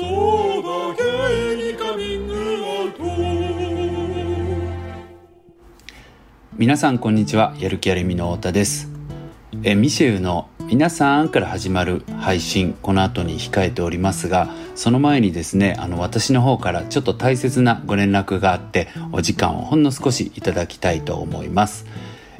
[0.00, 0.08] そう
[0.62, 3.02] だゲイにカミングアウト
[6.54, 7.54] 皆さんこんにちは。
[7.58, 8.88] やる気ありみの太田です。
[9.62, 21.84] えミシェウの皆さんから始まる配信この後に控えておりますがその前にですねあの私の方からちょっと大切なご連絡があってお時間をほんの少しいただきたいと思います。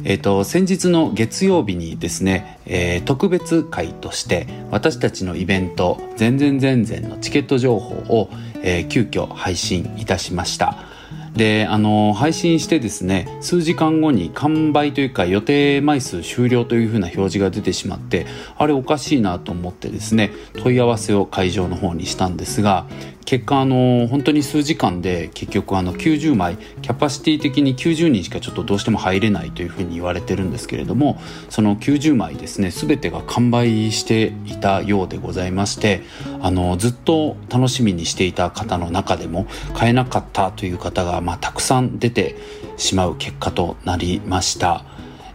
[0.04, 8.30] えーと、先日の月曜日にですね、えー、特別会として私たちのイベント「全然全然」のチケット情報を、
[8.62, 10.90] えー、急遽配信いたしました。
[11.34, 18.26] であの配信してですね数時間後に完売というか予定枚数終了というふうな表示が出てしまって
[18.58, 20.32] あれおかしいなと思ってですね
[20.62, 22.86] 問い合わせを会場の方にしたんですが
[23.30, 31.16] 結果あの本当に数時間で結局あの90枚キャパシティ的に90人しかちょっとどうしても入れないというふうに言われてるんですけれども
[31.48, 36.02] その90枚ですね全てが完売していたようでございまして
[36.40, 42.34] あのずっと楽しみにしていた方の中でも買えなかったという方が、まあ、たくさん出て
[42.78, 44.84] しまう結果となりました。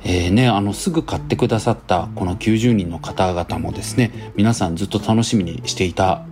[0.03, 6.25] えーね、あのすぐ買ってくださったこの90人の方々もですね皆さんずっと楽しみにしていた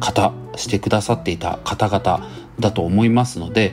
[0.00, 2.26] 方してくださっていた方々
[2.60, 3.72] だと思いますので、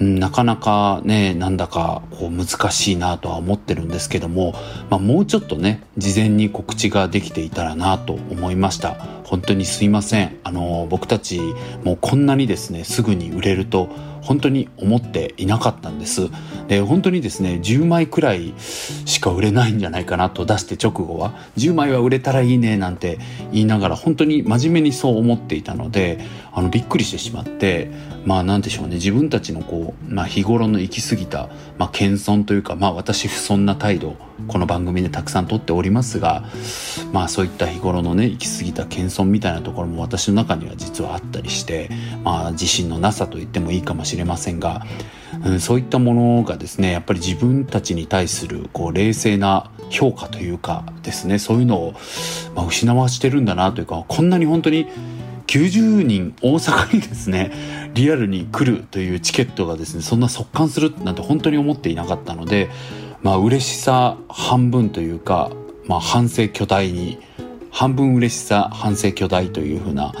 [0.00, 4.54] うん、なかなかねなんだかこう難しいなとは思ってるんですけども、
[4.90, 8.94] まあ、もうちょっとね事前に告知ができていたらなと思いました。
[9.24, 10.38] 本当にすいません。
[10.42, 11.40] あの僕たち
[11.84, 13.88] もうこんなにですねすぐに売れると
[14.28, 16.28] 本当に思っていなかったんです。
[16.68, 23.18] で本当にですね10枚くらいしか売れないんじゃないかなと出して直後は10枚は売れたらいいねなんて
[23.52, 26.18] 言いながら本当に真面目にそう思っていたので
[26.52, 27.90] あのびっくりしてしまって
[28.26, 36.44] まあ何でしょうね自分たちのこう、まあ、日頃の行き過ぎた、まあ、謙遜というかまあ私不遜な態度この番組でたくさん撮っておりますが
[37.12, 41.88] まあそういった日頃のね行き過ぎた謙遜みたいなところも私の中には実はあったりして
[42.22, 44.17] まあ自信のなさと言ってもいいかもしれない。
[44.18, 44.84] れませんが、
[45.44, 51.94] うん、そういったものがですねやっぱり自分たちに対するこう冷静な評価というかですねそういうのを、
[52.54, 54.86] まあ、失わしてるんだなというかこんなに本当に
[55.46, 62.68] 90人大阪にですねリアルに来るというチケットがですねそんな速乾するなんて本当に思っていなかったので
[63.22, 65.50] まあ嬉しさ半分というか、
[65.86, 67.18] まあ、反省巨大に
[67.70, 70.12] 半分嬉しさ反省巨大というふうな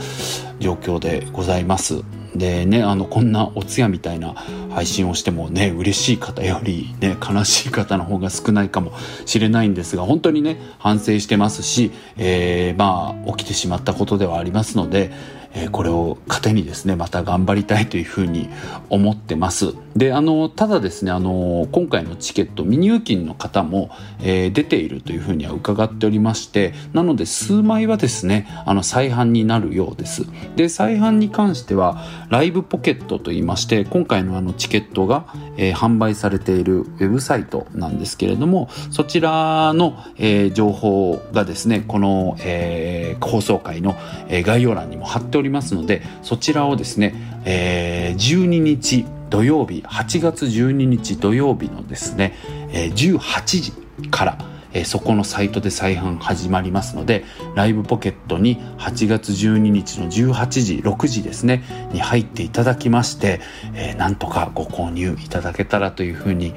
[0.60, 2.17] 状況でございます。
[2.38, 4.34] でねあのこんなお通夜みたいな
[4.78, 8.92] 配信をしてもね嬉しい方よりね悲しい方の方が少ないかも
[9.26, 15.10] しれないんですが本当にね反省してますし、えー、まあ起きてしまったことではありますので
[15.54, 18.48] えこれを糧にですねまた頑張りたいというふうに
[18.90, 19.74] 思ってます。
[19.96, 23.90] であのただですねあの今回のチケット未入金の方も、
[24.20, 30.26] えー、出ているというふうには伺っておりましてなので数枚はですねあの再販になるようです。
[30.56, 34.67] で再販に関してはライブポケットといいまして今回のあのチケット
[35.06, 43.96] が、えー、販売されているウェブサイトなんですけれどもそちらの、えー、情報がですねこの、えー、放送回の、
[44.28, 47.14] え概要欄にも貼っておりますのでそちらをですね、
[47.44, 52.34] えー、12日土曜日8月12日土曜日のですね、
[52.72, 53.72] えー、18時
[54.10, 54.38] から
[54.72, 57.24] えー、そこのサイトで再販始まりますので
[57.54, 61.62] ライブポケットに8月12日の18時6時ですね
[61.92, 63.40] に入っていただきまして、
[63.74, 66.54] えー、なんとかご購入いただけたらというふうに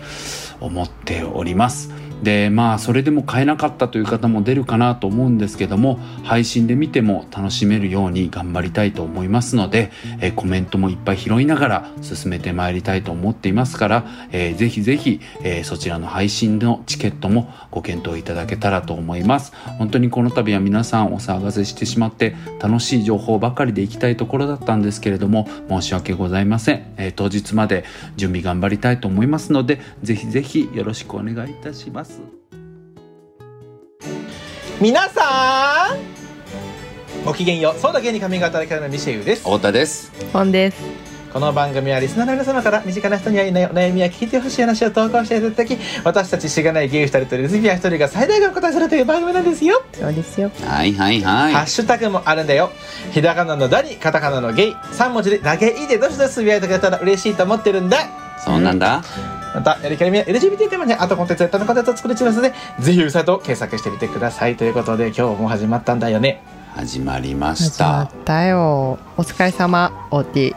[0.60, 2.11] 思っております。
[2.24, 19.54] でまあそれでも買えなかったという方も出るかなと思うんですけども配信で見ても楽しめるように頑張りたいと思いますので、え、コメントもいっぱい拾いながら進めてまいりたいと思っていますから、えー、ぜひぜひ、えー、そちらの配信のチケットもご検討いただけたらと思います。
[19.78, 32.11] 本当にこの度は皆さんお騒がせしてしまって楽しい情報ばかりでいきたいところだったんですけれども申し訳ございません、えー、当日まで準備頑張りたいと思いますのでぜひぜひよろしくお願いいたします。
[34.80, 37.80] 皆さんごきげんよう。
[37.80, 39.44] そうだ芸に髪型からのミシェウです。
[39.44, 40.12] 太田です。
[40.34, 41.12] 本です。
[41.32, 49.82] この番組はリスナーの皆様から身近な人には悩みや聞いてほしい話を投稿していただき私たちしがないゲイ2人とレズビアン1人が最大限お答えするという番組なんですよ。
[49.94, 50.52] そうですよ。
[50.66, 51.54] はいはいはい。
[51.54, 52.72] ハッシュタグもあるんだよ。
[53.12, 58.10] ひらがなの「だ」にカタカナの「ゲイ」3文字で「だけいい」でどしどしつぶやいてくれたら嬉しいと思ってるんだ。
[58.44, 59.04] そうなんだ、
[59.54, 64.56] また、やりきりみや LGBT テーマにあとコンテンツやったのコンテンツを作りますので、ぜひウェブサイトを検索してみてください。
[64.56, 66.42] ということで、今日も始まったんだよね。
[66.76, 68.98] 始まりまし始またったよ。
[69.18, 70.56] お疲れ様オーティ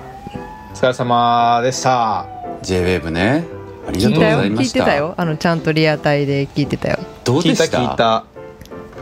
[0.73, 2.26] お疲れ様でした。
[2.62, 3.44] J-WAVE ね。
[3.88, 4.31] ありがとうご聞いた。
[4.31, 5.14] よ聞いざいましてたたよ。
[5.17, 6.99] あのちゃんとリアタイで聞いてたよ。
[7.25, 7.64] どう聞いた？
[7.64, 8.25] でした聞いた。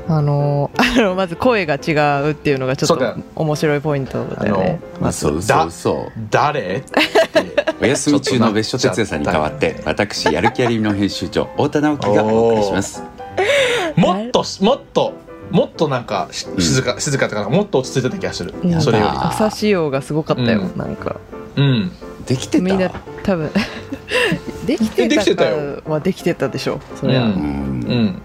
[0.09, 1.93] あのー あのまず声が違
[2.27, 4.81] うっていうのがちょっとそうだ面白いポイントだよね。
[5.01, 6.13] まあそうそうそう。
[6.31, 6.83] 誰？
[7.83, 13.03] お休み中の別所哲也さんに代わって私やる気ありみの編集長太田直樹がお送りします。
[13.97, 15.15] もっともっと
[15.51, 18.55] もっとなんかし静か、静かとかもっと落ち着いてた気がする。
[18.63, 20.79] うんそれよあ朝仕様がすごかったよ、うん。
[20.79, 21.17] なんか。
[21.57, 21.93] りうん。
[22.25, 22.65] できてた？
[22.65, 22.89] みんな
[23.25, 23.51] 多分。
[24.65, 25.83] できてできてたよ。
[25.85, 27.33] はできてたでしょそりゃ、ううん。
[27.35, 28.23] うん。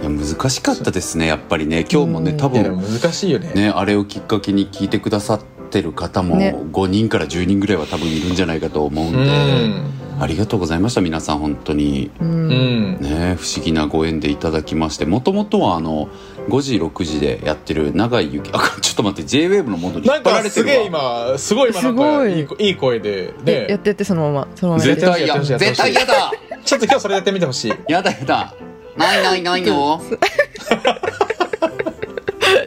[0.00, 1.84] いや難しかったですねやっぱりね。
[1.90, 3.52] 今日もねうん多分難しいよね。
[3.52, 6.54] ねあれをきっかけに聞いてくださってる方もね。
[6.72, 9.84] 5人から10人ぐらいは多分いるんじゃないかと思うんうで、ん。
[10.20, 12.10] ありがとうございました皆さん本当に。
[12.20, 12.28] うん。
[12.28, 13.00] うん。
[13.00, 16.08] ね不思議なご縁でいただきましてもともとはあの
[16.48, 22.32] 5時6時でやってる長井ゆきあちょっと待って JWAVE のモードに引なんっ張らかすげえれてるわ今すごい今なんかすごい。
[22.32, 23.32] いいいい声で。
[23.44, 23.52] ね。
[23.52, 24.48] えやってってそのまま。
[24.56, 24.84] そのまま。
[24.84, 25.82] やって絶対ややってほしいやってほしい。
[25.92, 26.32] 絶対やだ。
[26.64, 27.72] ちょっと今日それやってみてほしい。
[27.88, 28.54] やだやだ。
[28.96, 30.02] ないないないの？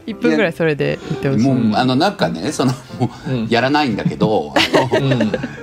[0.07, 1.47] 1分ぐらいそれで言ってほしい。
[1.47, 2.73] もうあのなんかねその
[3.49, 4.53] やらないんだけど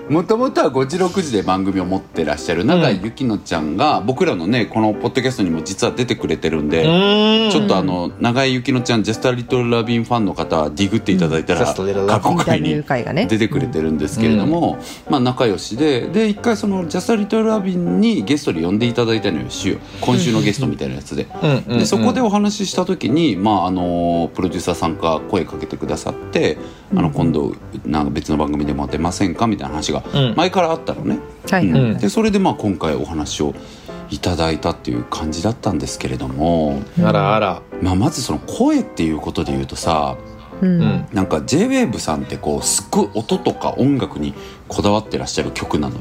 [0.08, 0.14] うん。
[0.14, 7.50] もともとは5時6時で番組を持ってらっしゃる永井ゆきのちゃんが僕らのねこのポッドキャストにも実は出てくれてるんで、うん。
[7.50, 14.78] ちょっとあの永井ゆきのちゃんジェスター・リトル・ラビンファンの方はディグっていただいたら、過去回に出てくれてるんですけれども、
[15.08, 21.26] まあ仲良しでで一回そのジャスター・リトル・ラビンにゲストで呼んでいただいたのよ週今週のゲストみたいなやつで。
[21.68, 26.58] でそこでお話しした時に、まあ、あのプロデューサーさんが声かけてくださって
[26.94, 27.54] 「あの今度
[27.86, 30.34] なんか別の番組でも出ませんか?」みたいな話がうん。
[30.36, 31.18] 前からあったのね。
[31.48, 31.76] はい、うん。
[31.76, 31.98] うん。
[31.98, 33.54] でそれでまあ今回お話を
[34.10, 37.62] いただいたっていう感じだったんですけれども、あらあら。
[37.80, 40.16] まあ、まずその声っていうことで言うとさ
[40.60, 40.82] うん。
[40.82, 41.06] うん。
[41.12, 44.34] なんか JWAVE さんってこうすっごい音とか音楽に
[44.68, 45.94] こだわってらっしゃる曲なの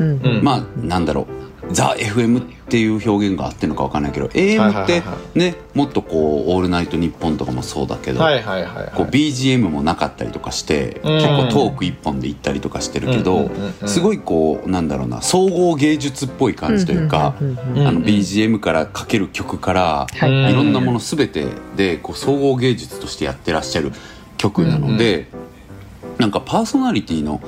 [0.00, 0.20] うん。
[0.22, 0.40] うん。
[0.42, 5.02] まあなんだろうザ・ FM っていう表現があってるのかわかんないけど AM はいって
[5.34, 8.90] ねもっとこう「オールナイトニッポン」とかもそうだけど、はいはいはいはい。
[8.94, 11.14] こう BGM もなかったりとかして、うん。
[11.16, 13.50] 結構トーク一本で行ったりとかしてるけど、
[13.86, 20.52] すごいこうなんだろうな総合芸術っぽい感じというか、あのうん BGM からかける曲から、い。
[20.52, 21.46] ろんなもの全て
[21.76, 23.92] でこう総合芸術としてやってらっしゃる
[24.36, 25.28] 曲なので、
[26.18, 27.40] なんかパーソナリティの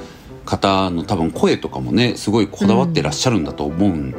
[0.47, 4.15] 方の多分声とかもねすごいこだわってらっしゃるんだと思うん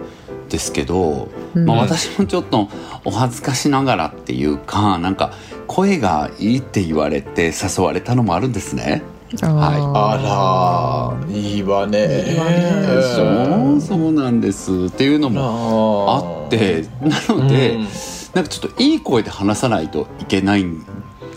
[0.49, 1.65] ですけど、うん。
[1.65, 2.69] まあ、私もちょっと
[3.03, 5.33] お恥ずかしながらっていうかなんか
[5.65, 9.01] 声がいいって言われて誘われたのもあるんですね。
[9.41, 11.99] あらいいわね。
[12.31, 12.77] いいわね。
[13.15, 14.85] そうそうなんです。
[14.85, 17.87] っていうのもあってなので、うん。
[18.33, 20.85] なんかちょっといい声で話さないといけないん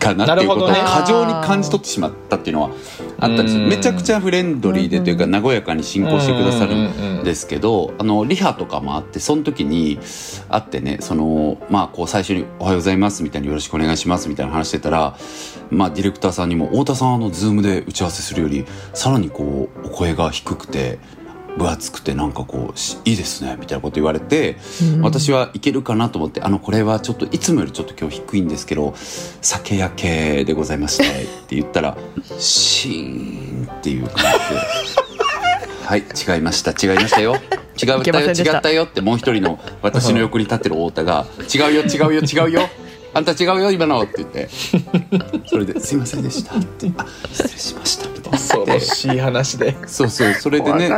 [0.01, 1.01] かなっていうことをなるほどね。
[1.01, 2.71] 過剰に感じ取ってしまったっていうのは
[3.19, 3.69] あったんですようん。
[3.69, 6.75] めちゃくちゃフレンドリーでというか和やかに進行してくださる
[7.21, 9.99] んですけどあのリハとかもあってその時に
[10.49, 15.15] 会ってねそのまあこう最初に「おはようございます」みたいに「よろしくお願いします」みたいな話してたら
[15.69, 20.99] まあディレクターさんにも「太田さんあのズームで打ち合わせするよりさらにこうお声が低くて
[21.57, 24.57] 分厚くてなんかこうしいいですね」みたいなこと言われて。
[24.81, 28.93] うん私はいけるかなと思って「あのこれはちょっといつもよりちょっと今日低いんですけど
[29.41, 31.97] 酒焼けでございまして」って言ったら
[32.37, 34.27] シーンっていう感じで
[35.85, 37.35] 「はい違いました違いましたよ
[37.81, 42.69] 違ういけたよ違ったよ」ってもう一人の私の横に立ってる太田が「違うよ違うよ違うよ
[43.13, 44.49] あんた違うよ今の」って言って。
[45.47, 49.75] それで「すいませんでした」って「あ失礼しました」みたいな恐ろしい話で。
[49.85, 50.89] そうそうそれでね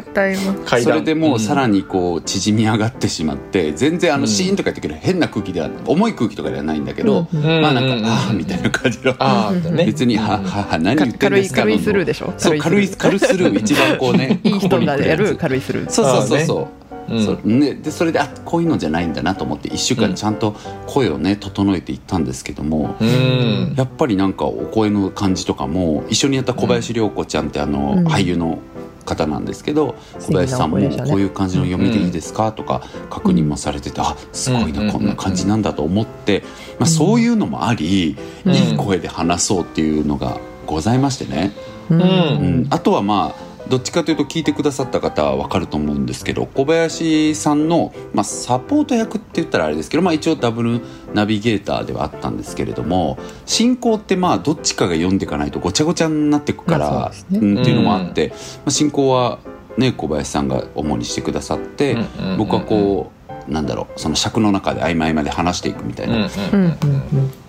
[0.81, 4.21] それでもうさらににこう縮み上がってしまって全然あうん。
[4.21, 8.05] のシーンとか言ってくる変な空気では重い空気とかではないんだけど、うんまあなんか、うん。
[8.05, 9.15] ああみたいな感じの。
[9.17, 9.85] ああね。
[9.85, 12.31] 別にははは何言ってん軽いですか軽いスルーでしょ？
[12.37, 15.89] そう軽い軽スルー一番こうねいい人がやる軽いスルー。
[15.89, 16.67] そうそうそうそう、
[17.09, 17.25] うん。
[17.25, 20.55] そうね、でそれであこういうのじゃないんだなと思って1週間ちゃんと
[20.87, 23.73] 声をね整えていったんですけども、うん。
[23.77, 28.07] やっぱりなんかお声の感じとかも一緒にやった小林涼子ちゃんってあの、うん。
[28.07, 28.59] 俳優の
[29.05, 36.43] 方なんですけど小林さんもこういう感じの読みでいいですかとか確認もされててあすごいうんなこんな感じなんだと思って、
[36.79, 38.53] まあ、そういうのもありうん。
[38.53, 41.51] いい声で話そうっていうのがございましてね、
[41.89, 42.01] ううん。
[42.01, 42.67] うん。
[42.69, 50.81] あとはまあどっちかというと聞いてくださった方は分かると思うんですけど小林さんの、まあ、サポート役って言ったらあれですけど、まあ、一応ダブル
[51.13, 57.39] ナビゲーターではあったんですけれども進行ってまあどっちかが読んでいかないとごちゃごちゃになっていくから、まあね。
[57.39, 58.35] うんっていうのもあって、ま
[58.67, 59.39] あ、進行は、
[59.77, 61.97] ね、小林さんが主にしてくださって、
[62.37, 63.12] 僕はこう
[63.47, 66.29] なんだろうその尺の中で合間合間で話していくみたいな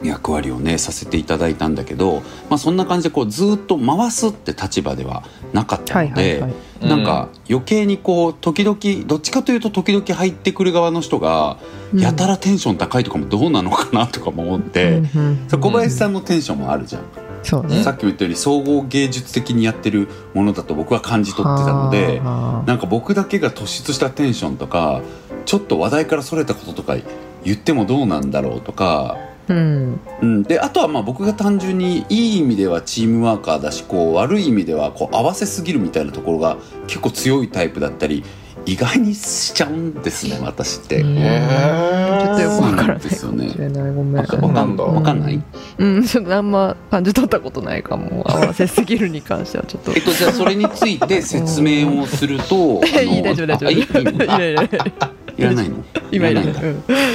[0.02, 6.88] 役役割をねさせていただいたんだけど、まあ、そんな感じでこうずっと回すって立場ではなかったので、はいはいはい。
[6.88, 11.58] なんか余計にこう時々どっちかというと時々入ってくる側の人が
[11.92, 12.00] うん。
[12.00, 15.02] やたらテンション高いとかもどうなのかなとかも思って、
[15.50, 17.02] 小林さんのテンションもあるじゃん、
[17.44, 17.82] そうね。
[17.82, 22.20] さっきも言ったように総合芸術的にやってるものだと僕は感じ取ってたので。
[22.20, 25.02] はあなんか僕だけが突出したテンションとか
[25.44, 26.96] ちょっと話題からそれたこととか
[27.44, 29.16] 言ってもどうなんだろうとか、
[29.48, 30.00] うん。
[30.22, 38.24] うん、であとはまあ僕が単純にいい意味ではチームワーカーだしこう悪い意味ではこう合わせすぎるみたいなところが結構強いタイプだったり
[38.66, 41.00] 意外にしちゃうんですね私って。
[41.00, 43.00] ちょっとよくわからない。
[43.10, 43.48] そうなんですよね。
[43.48, 44.16] かもしれないごめん。
[44.16, 44.84] わかそうなんだ。
[44.84, 45.42] わかんない、
[45.78, 46.04] うん。
[46.04, 48.24] ちょっとあんま感じ取ったことないかも。
[48.26, 49.92] 合わせすぎるに関してはちょっと。
[49.96, 53.68] えっと、じゃあそれについて説明をすると いい大丈夫大丈夫。
[53.68, 53.74] あい
[55.36, 55.76] いらないの？
[56.12, 56.60] 今いららないんだ。
[56.60, 56.70] ない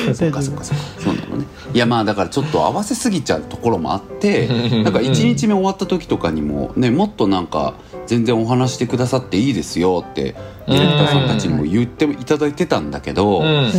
[0.07, 0.15] うん。
[0.15, 0.83] そっかそっかそっか。
[0.99, 1.45] そうなのね。
[1.73, 4.47] いやまあだからちょっと合わせすぎちゃうところもあって
[4.83, 7.75] なんか1日目終わった時とかにもねもっとなんか
[8.09, 10.33] 全然お話してくださっていいですよって
[10.67, 13.71] ディレクターさんたちにも言っていただいてたんだけど、うん。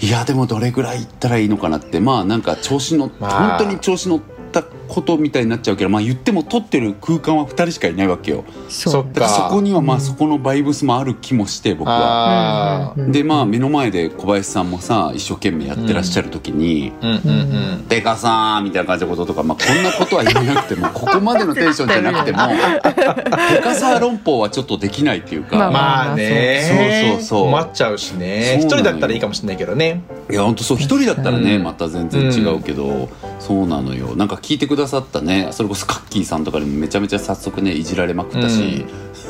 [0.00, 3.58] いやでもどれぐらいいったらいいのかなってまあなんか調子の、まあ。
[3.58, 8.44] 本当に調子乗ったことみたいになっちゃうけどまあ言っても撮ってる空間は2人しかいないわけよ。
[8.68, 10.02] そっだからそこにはまあうん。
[10.02, 12.94] そこのバイブスもある気もして僕は。
[12.96, 17.42] でまあ目の前で小林さんもさ一生懸命やってらっしゃる時にうんうんう
[17.82, 22.38] ん「でかさん」みたいな感じのこととか、まあ、こんなことは言わなくても ここまでのテンションじゃなくても
[23.52, 27.12] 「でかさ論法」はちょっとできないっていうか、まあまあね。
[27.12, 27.44] そうそうそう。
[27.50, 28.58] 困っちゃうしね。
[28.60, 31.62] そう一人だったらいいかもしれないけどねいや本当そう一人だったらね、うん。
[31.62, 34.16] また全然違うけど、そうなのよ。
[34.16, 35.48] なんか聞いてくださったね。
[35.52, 38.84] それこそカッキーさんとかにもめちゃめちゃ早速ねいじられまくったし、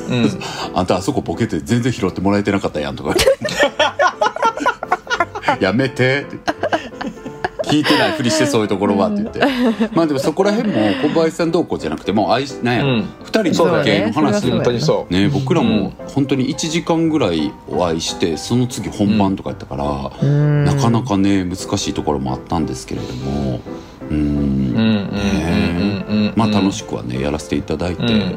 [0.09, 0.31] うん。
[0.75, 3.15] あんたあそこボケて全然拾ってもらえてなかったやんとか。
[5.61, 6.27] やめて
[7.67, 9.41] 聞いてないふりしてそういうところはって言って。
[9.95, 13.05] まあでもそこら辺も小林さんどうこうじゃなくてもう愛しなんやろ、うん。
[13.25, 14.51] 二人の系の話ね。
[14.53, 15.29] 本当にそうね。
[15.29, 20.65] 僕らも本当に1時間ぐらいお会いしてその次本番とかやったから、うん。
[20.65, 23.61] なかなかね難しいところもあったんですけれども。
[24.11, 24.19] うん。
[24.19, 25.27] うんうんうん
[26.09, 28.37] うんうんまあ楽しくはねやらせていただいて、うん。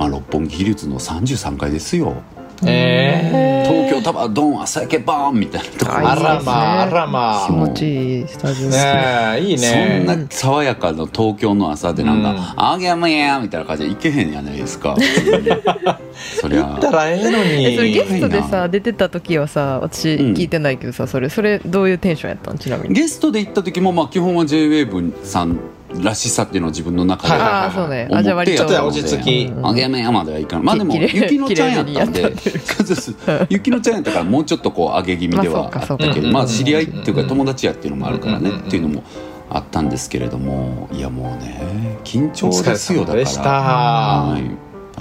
[0.00, 2.22] まあ、六本木ヒルズの33階ですよ
[2.66, 5.92] え東京タワードン朝焼けバーンみたいなとこ。
[5.92, 8.76] あらまああらま気持ちいいスタジオね
[9.38, 14.96] えいいそねんな爽やかな東京の朝でなんかうん「あげまや」みたいな感じで行けへんやないですか。
[16.40, 16.64] そりゃ。
[16.66, 22.58] 行ったらええのえそれゲにストでさ出てた時はさ私うん聞いてないけどさそれそれどういうテンションやったん？
[22.58, 22.94] ちなみに。
[22.94, 25.58] ゲストで行った時もまあ基本は JWAVE さん
[26.02, 27.40] らしさっていうのを自分の中ではい。
[27.40, 28.02] はいああそうね。
[28.02, 29.52] 思ってあじゃあ割とちょっと落ち着き。
[29.52, 29.66] うん。
[29.66, 32.34] あげめやまではいかないまあでも雪乃ちゃんやったんで。
[33.48, 38.50] 雪乃ちゃんやったからもうちょっとこう上げ気味ではまああったけどまあ知り合いっていうかうん友達やっていうのもあるからね。
[38.50, 39.02] うんっていうのも
[39.50, 44.38] あったんですけれどもいやもうね緊張ですよだから。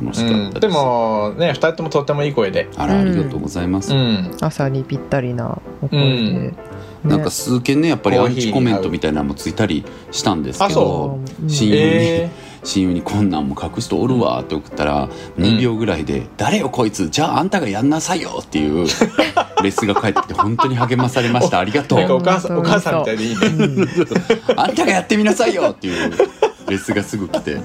[0.02, 2.68] 楽しかうんったでもね二人ともとってもいい声で。
[2.78, 3.94] あらありがとうございます。
[3.94, 4.32] うん。
[4.42, 6.48] 朝にぴったりなお声で、うん。
[6.48, 6.54] ね
[7.04, 12.30] なんか数件ねやっぱりアンチコメントみたいなのもついたりしたんですけあど親友にえ
[12.64, 18.86] 親友にこんなんも書く人おるわって送ったら2秒ぐらいで「誰よこいつじゃああんたがやんなさいよ」っていう
[19.64, 22.22] レスが返ってきて本当に励まされました ありがとなんかおう。
[22.22, 23.88] 母さんお母さんみたいでいいねうん
[24.58, 26.12] あんたがやってみなさいよっていう
[26.68, 27.58] レスがすぐ来て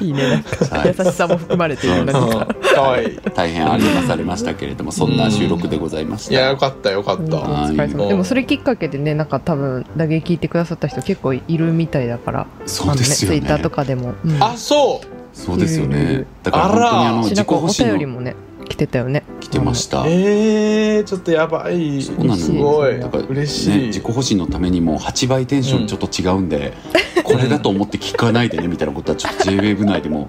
[0.00, 0.76] いいねなんか。
[0.78, 0.94] はい。
[0.98, 2.06] 優しさも含まれているうん。
[2.06, 2.82] 何かか。
[2.82, 6.32] わいい大変励まされましたけれどもそんな収録でございました。
[6.32, 7.28] いやよかったよかっうん。
[7.30, 8.08] たお疲れ様はい。
[8.08, 12.46] でもそれきっかけでねなんか多分打撃聞いてくださった人結構いるみたいだから。
[12.66, 13.38] そうですよね。
[13.40, 14.42] ツイッターとかでも、うん。
[14.42, 15.06] あそう。
[15.32, 16.26] そうですよいるいねる。
[16.42, 16.64] だから。
[16.68, 17.22] 本当にあのあら。
[17.22, 18.34] 自己しなんかお保身の便りもね
[18.68, 19.24] 来てたよね。
[19.40, 20.04] 来てました。
[20.06, 22.02] えー、ちょっとやばい。
[22.02, 22.36] そうなのよ。
[22.36, 22.98] すごい。
[22.98, 26.72] だから嬉しい、ね、自己保身のためにも8倍テンションちょっと違うんで、
[27.24, 30.28] これだと思って聞かないでねみたいなことはちょっと JWAVE 内でも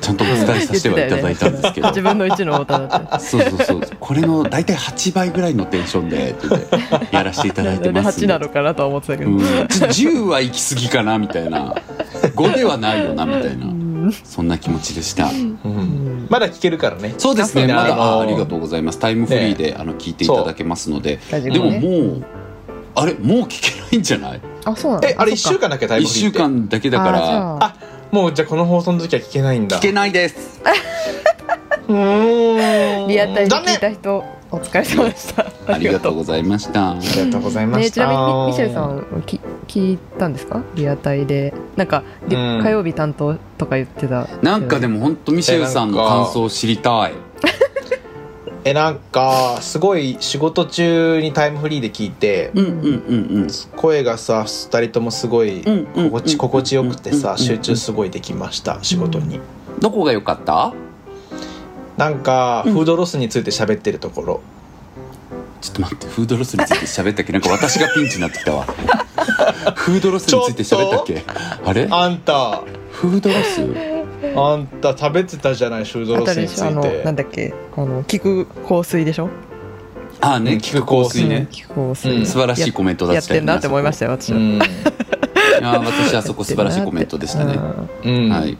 [0.00, 3.80] ちゃんとお伝えさせてはいただいたんですけど、8分の1の歌だってそうそうそう。
[3.98, 11.74] これの大体8倍ぐらいのテンションでって言ってやらせていただいてます8なのかなとは思ってたけど、うん、10は行き過ぎかなみたいな。
[12.34, 13.66] 5ではないよなみたいな
[14.24, 15.26] そんな気持ちでした。
[15.28, 16.26] うん。
[16.30, 17.14] まだ聞けるからね。
[17.18, 17.66] そうですね。
[17.66, 18.98] まだあのあありがとうございます。
[18.98, 21.18] タイムフリーで、あの聞いていただけますので。
[21.30, 21.80] でもね。
[21.80, 21.88] も
[22.18, 22.24] う
[22.94, 23.14] あれ？
[23.14, 24.40] もう聞けないんじゃない？
[24.64, 25.08] あそうなの？
[25.08, 25.58] えあれ1そっか。
[25.58, 26.38] 週間だっけタイ1ムフリーって？
[26.38, 27.20] 週間だけだから。
[27.60, 27.76] あ
[28.10, 29.78] もうじゃあこの放送の時は聞けないんだ。
[29.78, 30.60] 聞けないです
[31.88, 33.08] うーん。
[33.08, 35.46] リアタイで聞いた人お疲れ様でした。
[35.72, 36.92] ありがとうございました。
[36.92, 40.62] ありがとうございまね、した、ちなみにミミシェルさんき聞いたんですか？
[40.74, 41.52] リアタイで。
[41.76, 42.62] なんか、でうん。
[42.62, 44.26] 火曜日担当とか言ってた。
[44.42, 47.12] なんかでも本当ミシェルさんの感想を知りたい。
[48.64, 52.52] えなんかすごい仕事中にタイムフリーで聞いて
[53.76, 55.62] 声がさ2人ともすごい
[55.94, 59.40] 心地心地よくてさ集中すごいできました仕事に。
[59.80, 60.74] どこが良かった？
[61.98, 62.72] なんかうん。
[62.72, 64.40] フードロスについて喋ってるところ。
[65.60, 67.32] ちょっと待ってフードロスについて喋ったっけ？
[67.32, 68.62] なんか私がピンチになってきたわ。
[69.74, 71.24] フードロスについて喋ったっけ？
[71.64, 71.88] あれ？
[71.90, 72.62] あんた。
[72.92, 73.62] フードロス？
[74.36, 77.52] あんた食べてたじゃないフードあロスにつとでしょあのいてなんだっけ？
[77.76, 79.28] あの菊香水でしょ？
[80.20, 82.26] ああねうん菊香水うんね、菊香水、うん。
[82.26, 84.58] 素晴らしいコメントだやってんなって思いましたよ私は、うん。
[85.62, 87.58] ああ私あそこ素晴らしいコメントでしたね。
[88.04, 88.28] うん。
[88.30, 88.56] はい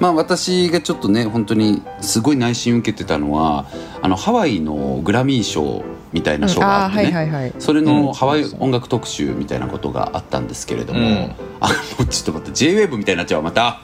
[0.00, 3.66] まあ私がちょっとね本当にすごい内心受けてたのは
[4.00, 7.54] あのハワイのグラミー賞みたいな賞があってね、はいはいはい。
[7.58, 7.86] それうん。
[7.86, 11.34] のハワイ音楽特集みたいなことがあったんですけれども、うん。
[11.60, 13.80] あのちょっと待って JWAVE みたいになっちゃうわまた。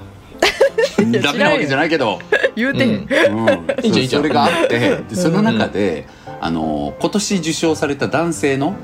[1.23, 2.18] ダメなわけじゃないけど、
[2.56, 2.92] 言うて、うん。
[2.92, 6.06] うん、それがあってでその中で、
[6.40, 8.75] あの今年受賞された男性の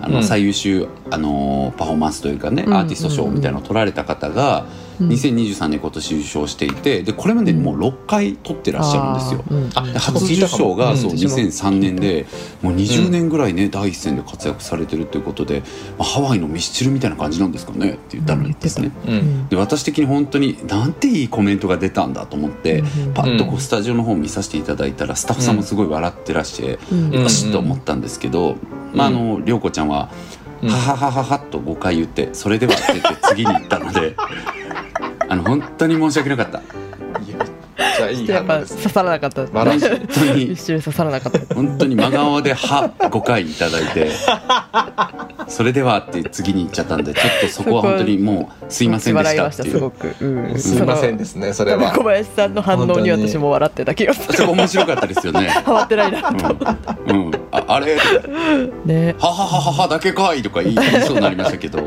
[0.00, 0.24] あの、うん。
[0.24, 2.74] 最優秀あのパフォーマンスというかね、うん。
[2.74, 4.66] アーティスト賞みたいなのを取られた方が、
[5.00, 9.44] 2023年今年受賞していてでこれまでにもう6回取ってらっしゃるんですよ。
[9.50, 9.70] うん。
[9.70, 12.26] 初受賞がそううん2003年で
[12.62, 15.60] もう20年ぐらいね第一線で活躍されてるということで、
[15.98, 26.78] まあ、ハワイのミスチルみたいな感じなんですかねって言ったのにですね、うんで私的に本当になんていいコメントが出たんだと思って、うんパッとこうスタジオの方見させていただいたらスタッフさんもすごい笑ってらして、
[27.16, 28.56] よしと思ったんですけど、
[28.92, 30.10] まああの涼子ちゃんは
[30.64, 30.70] うん。
[30.70, 34.14] はははははと5回言ってそれではって言って次に行ったので。
[35.28, 36.58] あの本当に申し訳なかった。
[36.58, 37.36] いや
[37.76, 39.46] めっちゃいいやっぱ刺さらなかった。
[39.52, 40.52] 笑本当に。
[40.52, 41.54] 一瞬刺さらなかった。
[41.54, 44.10] 本当に真顔で「は」5回いただいて。
[45.46, 49.70] それではって次に行っちゃったんでちょっとそこは本当にもうすいませんでしたっていう。
[49.72, 51.92] すごく、うん、すいませんですねそれは。
[51.92, 54.34] 小林さんの反応に私も笑ってた気がする。
[54.34, 55.48] そこ面白かったですよね。
[55.64, 56.56] ハマってないなと
[57.08, 57.30] うん、うん、
[57.68, 57.96] ああれ？
[57.96, 58.28] とか
[58.84, 59.14] ね。
[59.18, 61.78] はははははだけかいとか言いそうになりましたけど。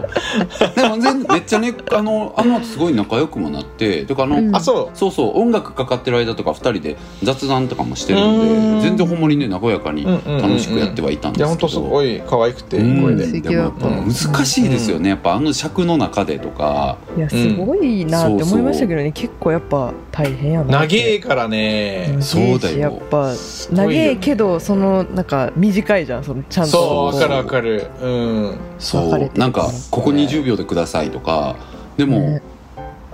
[0.75, 4.55] でも全めっちゃねあのあの後すごい仲良くもなっててかあの、うん。
[4.55, 4.97] あそう。
[4.97, 8.77] そうそう音楽かかってる間とか2人で雑談とかもしてるうん。
[8.77, 10.41] んで全然ほんまにね和やかにうんうんうんうん。
[10.41, 11.43] 楽しくやってはいたんいですけど。
[11.43, 12.77] や本当すごい可愛くて。
[12.77, 13.17] でうん。
[13.17, 13.49] で。
[13.49, 15.09] もやっぱ難しいですよね。
[15.09, 16.97] やっぱあの尺の中でとか。
[17.15, 19.11] いやすごいなって思いましたけどね。
[19.11, 22.17] 結構やっぱ大変やな長えからね。
[22.19, 22.77] そうだよ。
[22.77, 23.33] やっぱ
[23.71, 26.71] 長えけどそのなんか短いじゃんそのちゃんと。
[26.71, 27.89] そうわかるわかる。
[28.01, 28.57] うん。
[28.79, 29.31] そう。
[29.37, 31.55] なんかここ20秒でくださいとか
[31.97, 32.41] でも、ね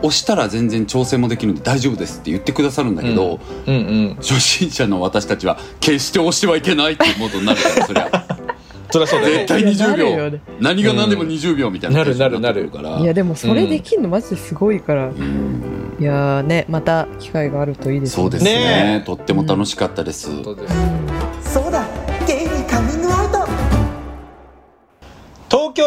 [0.04, 3.78] 押したら全然調整もできるんで大丈夫ですって言ってくださるんだけど、うんう
[4.12, 4.16] ん。
[4.16, 8.10] 初心者の私たちは決して押してはいけないっていうモードになるからそりゃ。
[8.92, 9.34] そりゃそうだね。
[9.34, 10.42] 絶対20いやなるよ秒ね。
[10.60, 13.00] 何が何でも20秒みたいななるなるテンションにってくるから。
[13.00, 15.96] いやでもそれできんのマジですごいから、うん。
[16.00, 18.52] いやーねまた機会があるといいですそうですね。
[19.00, 20.52] ねとっても楽しかったです、うだ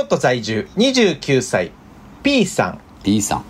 [0.09, 1.73] 都在住29歳
[2.23, 3.45] P さん P さん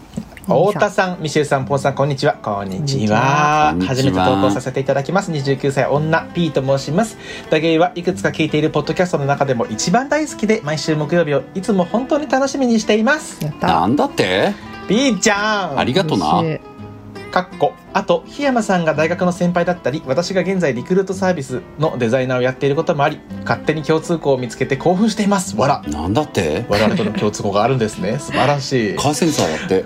[0.47, 2.35] 太田さん、ミシェルさん、ポンさん、こんにちは。
[2.35, 3.77] こんにちは。
[3.85, 5.33] 初めて投稿させていただきます。
[5.33, 7.19] 29歳女 P と申します。
[7.51, 13.45] ダゲイはいくつか聞いているポッドキャストの中でも一番大好きで、毎週木曜日をいつも本当に楽しみにしています。
[13.61, 14.55] なんだって
[14.87, 16.43] ？P ちゃんありがとうな
[17.31, 25.57] かっこあと檜山さんが大学の先輩だったり私が現在リクルートサービスのデザイナーをやっていることもあり勝手に共通項を見つけて興奮しています。
[25.57, 26.65] わらなんだって？
[26.69, 28.19] 我々との共通項があるんですね。
[28.19, 28.97] 素晴らしい。
[28.97, 29.85] カーセンサーだって、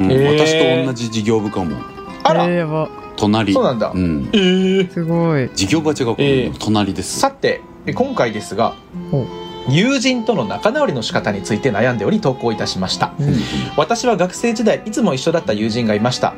[0.00, 0.12] うん。
[0.12, 0.38] へー。
[0.38, 1.76] 私と同じ事業部かも。
[2.22, 3.52] あら、えー隣。
[3.52, 3.90] そうなんだ。
[3.90, 4.92] ん、えー。
[4.92, 5.48] すごい。
[5.54, 6.52] 事業部は違うけえー。
[6.52, 8.74] ど隣です、さてえ今回ですが
[9.10, 9.26] ほ
[9.68, 13.14] 友人との仲直りの仕方について悩んでおり投稿いたしました。
[13.18, 13.34] うん。
[13.76, 16.34] 私は学生時代いつも一緒だった友人がいました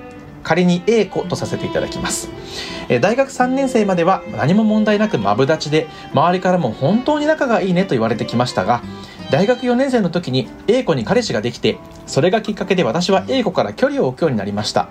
[0.47, 2.31] 仮に A 子とさせていただきます。
[2.89, 8.81] え大学3年生までは何も問題なくマブダチで周りからも本当に仲がいいねと言われてきましたが
[9.33, 14.89] 大学4年生の時に A 子に彼氏ができてそれがきっかけで私は A 子から距離を置くようになりました。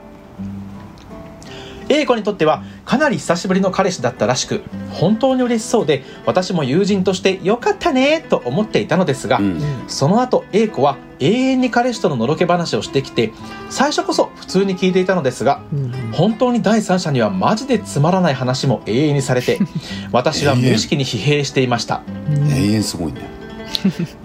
[1.89, 9.61] A 子にとってはかなり久しぶりの彼氏だったらしく本当に嬉しそうで私も友人としてよかったねと思っていたのですが、うん。
[9.87, 13.31] その後 A 子は永遠に彼氏とののろけ話をしてきて
[13.69, 15.91] 最初こそ普通に聞いていたのですがうん。
[16.11, 19.59] 本当に第三者にはマジでつまらない話も永遠にされて
[20.11, 22.01] 私は無意識に疲弊していました。
[22.29, 23.21] 永遠すごいね。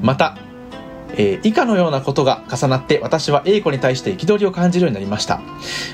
[0.01, 0.37] また、
[1.17, 5.41] えー以下のようなことが重なって私は A 子に対して憤りを感じるようになりました、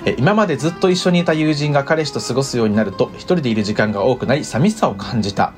[0.04, 5.52] えー今までずっと一緒にいた友人が彼氏と過ごすようになると一人でいる時間が多くなり寂しさを感じた。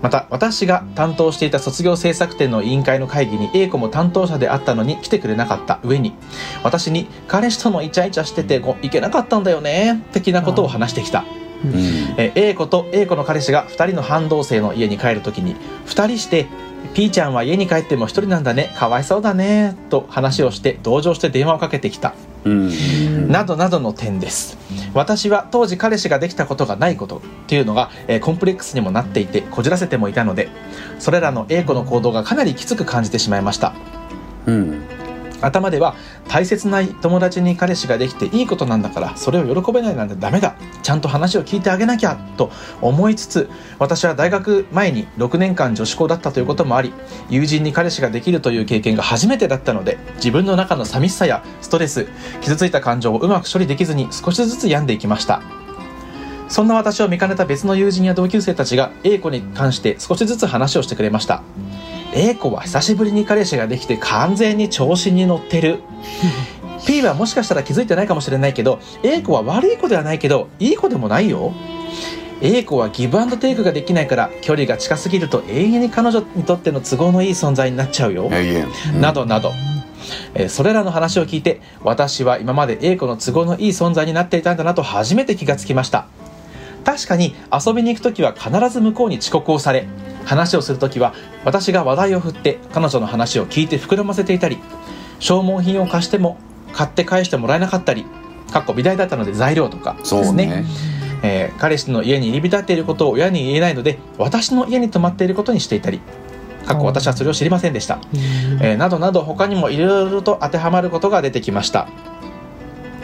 [0.00, 5.80] また私が担当していた卒業制作展の委員会の会議に A 子も担当者であったのに来てくれなかった。
[5.84, 6.14] 上に
[6.62, 11.24] 私に彼氏ともイチャイチャしててこういけなかったんだよね的なことを話してきた。
[11.64, 11.72] うん。
[12.16, 15.54] えー A 子と A 子の彼氏が2人の半同棲の家に帰るときに
[15.86, 16.46] 2人して
[16.94, 22.14] 「P ちゃんは家に帰っても1人なんだねかわいそうだね」と話をして同情して電話をかけてきた。
[22.44, 23.30] うん。
[23.30, 24.56] などなどの点です
[24.94, 30.48] 私は当時彼氏ができたことがないことっていうのが、えーコンプレックスにもなっていてこじらせてもいたので
[30.98, 33.74] それらの A 子の行動がかなりきつく感じてしまいました。
[34.46, 34.82] うん
[35.40, 35.94] 頭では
[36.28, 40.56] 大切な友達に彼氏ができていいことなんだからそれを喜べないなんてダメだ。
[40.82, 42.50] ちゃんと話を聞いてあげなきゃと
[42.80, 46.92] 思いつつ私は大学前に6年間女子校だったということもあり
[47.28, 52.08] 友人に彼氏ができるという経験が初めてだったので自分の中の寂しさやストレス
[52.40, 55.42] 傷ついた感情をうまく処理できずに少しずつ病んでいきました。
[56.48, 61.44] そんな私を見かねた別の友人や同級生たちが A 子に関して少しずつ話をしてくれました。
[62.14, 65.80] A 子は久しぶりに彼氏ができて完全に調子に乗ってる。
[66.86, 71.52] P はもしかしたら気づいてないかもしれないけど A 子は悪い子ではないけどいい子でもないよ。
[72.42, 78.30] A 子はギブアンドテイクができないから距離が近すぎると永遠に彼女にとっての都合のいい存在になっちゃうよ。
[78.98, 79.52] などなど、
[80.34, 86.08] えーそれらの話を聞いて私は今まで A 子の都合のいい存在になっていたんだなと初めて気がつきました
[86.84, 89.86] 確かに遊びに行く時は必ず向こうに遅刻をされ
[90.24, 91.14] 話をする時は
[91.44, 94.58] 私が話題を振って彼女の話を聞いて膨らませていたり
[95.18, 96.38] 消耗品を貸しても
[96.72, 98.06] 買って返してもらえなかったり
[98.52, 100.46] かっこ美大だったので材料とかですね。
[100.46, 100.64] ね。
[101.22, 106.00] えー彼氏の家に入り浸っていることを親に言えないので私の家に泊まっていることにしていたり
[106.66, 107.98] かっこ私はそれを知りませんでした。
[108.60, 111.88] えーなどなど他にもいろいろと当てはまることが出てきました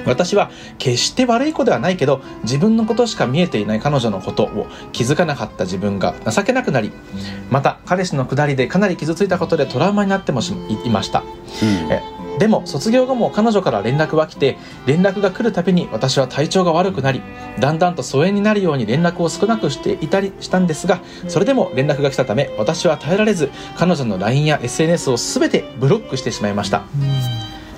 [0.06, 6.92] 私は決して悪い子ではないけど自分のことしか見えていない彼女のことを気づかなかった自分が情けなくなり
[7.50, 11.20] また彼氏の下りでかなり傷ついたことでトラウマになってもしいいました。
[11.20, 11.24] う
[11.64, 11.92] ん。
[11.92, 12.02] え
[12.38, 17.22] でも卒業後も彼女から連絡は来て連絡が来るたびに私は体調が悪くなり
[17.58, 26.84] だんだんと疎遠になるように連絡を少なくしていたりしたんですがそれでも連絡が来たため私は耐えられず彼女の LINE や SNS を全てブロックしてしまいました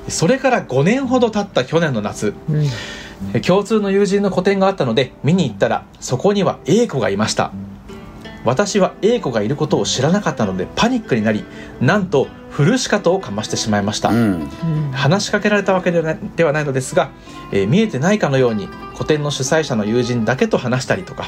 [0.08, 2.66] それから5年ほど経った去年の夏うん。
[3.34, 7.52] え共通の友人の個展があったので見に行ったらそこには A 子がいました。
[8.44, 11.44] 私は A 子がいることを知らなかったのでパニックになり
[11.80, 14.48] なんとフルシカトをかましてしまいました、うん。
[14.92, 17.10] 話しかけられたわけではないではないのですが、
[17.52, 21.26] えー見えてないかのように個展の主催者の友人だけと話したりとか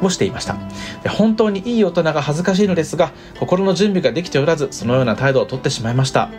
[0.00, 0.56] をしていました。
[1.02, 6.30] で本当にいい大人が恥ずかしいのですが心の準備ができておらずそのような態度をとってしまいました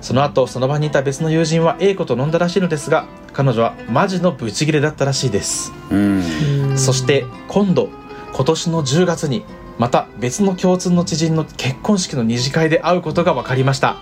[0.00, 5.72] その後その場にいた別の友人は A 子と飲んだらしいのですが彼女はマジのブチギレだったらしいです。
[5.90, 6.78] うん。
[6.78, 7.88] そして今度
[8.32, 9.44] 今年の10月に
[9.78, 13.98] また別の共通の知人の結婚式の二次会で会うことが分かりました。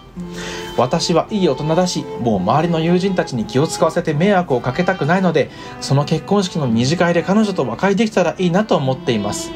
[0.76, 9.52] 私はいい大人だしもう周りの友人たちに気を使わせて迷惑をかけたくないのでその結婚式の二次会で彼女と和解できたらいいなと思っています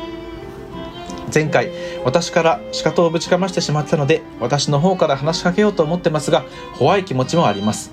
[1.33, 1.71] 前回
[2.05, 6.45] 私から仕方をぶちかましてしまったので私の方から話しかけようと思ってますが
[6.79, 7.93] 怖い気持ちもあります。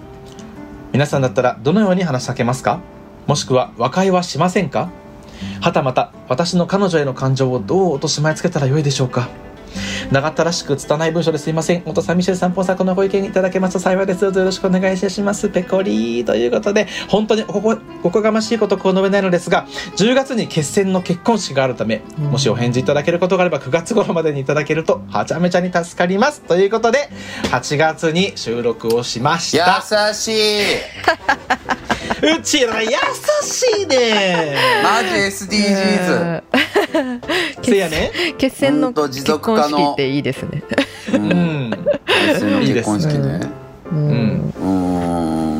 [0.94, 2.80] 皆さんだったらどのように話しかけますか？
[3.28, 4.90] もしくは和解はしませんか？
[5.62, 9.28] はたまた私の彼女への感情をどう落とし前つけたらよいでしょうか？
[10.12, 11.84] 長ったらしく拙い文章ですいません。
[11.86, 14.22] 元さシェルさんポンさんこのご意見いただけますと幸いです。
[14.22, 15.50] どうぞよろしくお願いいたします。
[15.50, 26.42] ペコリーということで本当にここここがましいことこう述べないのですが10月に決戦の結婚式があるためもしお返事いただけることがあれば9月頃までにいただけるとはちゃめちゃに助かります。
[26.42, 27.10] ということで
[27.52, 29.84] 8月に収録をしました。
[30.10, 30.62] 優しい
[32.38, 32.90] うちら優
[33.44, 36.42] しいねマジ SDGs
[37.64, 38.12] せやね。
[38.38, 40.64] 決戦の結続可能婚式っていいですね。
[41.14, 41.24] ううん。
[41.68, 41.70] ん。
[41.72, 43.40] 男性の結婚式ね。
[43.92, 44.54] ううん。
[44.56, 44.66] うー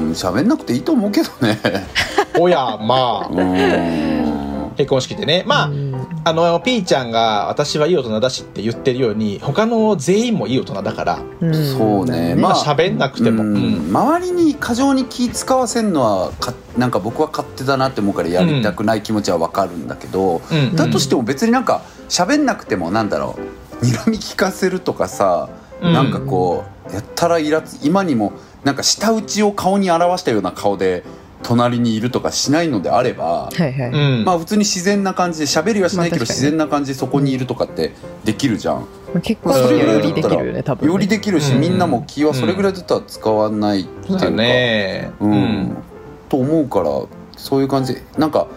[0.10, 0.12] ん。
[0.12, 1.60] 喋んなくていいと思うけどね。
[2.40, 3.28] おやまあ。
[3.30, 4.45] うーん
[4.76, 5.44] 結婚式でね。
[5.48, 5.70] まあ、
[6.26, 11.20] あのピーちゃんが私はいい大人だしって言ってるように他の全員もいい大人だから。
[11.78, 12.36] そうね。
[12.36, 13.56] まあまあ喋んなくても、うん。
[13.56, 13.90] うん。
[13.90, 20.76] 周りに過剰に気使わせるのはかなんか僕は勝手だなって思うからやりたくない気持ちはわかるんだけど、うん。
[20.76, 23.38] だとしても別になんか喋んなくてもなんだろ
[23.82, 23.86] う。
[23.86, 25.50] 睨み聞かせるとかさ、
[25.82, 25.94] うん。
[25.94, 28.34] なんかこうやったらイラつ今にも
[28.64, 31.04] なんか舌打ちを顔に表したような顔で
[31.48, 33.90] 隣にいるとかしないのであれば、はいはい。
[33.92, 34.26] うん。
[34.26, 38.76] まあ普通に自然な感じで喋りはしないけど自然な感じでそこにいるとかってできるじゃん。
[38.78, 38.86] ま
[39.18, 40.92] あ結婚式はよりできるよね多分ね。
[40.92, 41.62] よりできるし、うん。
[41.62, 45.12] みんなも気はそれぐらいだったら使わないっていうか、ね。
[45.20, 45.78] うん。
[46.30, 46.90] と思うから
[47.38, 47.96] そういう感じ。
[48.18, 48.48] なんか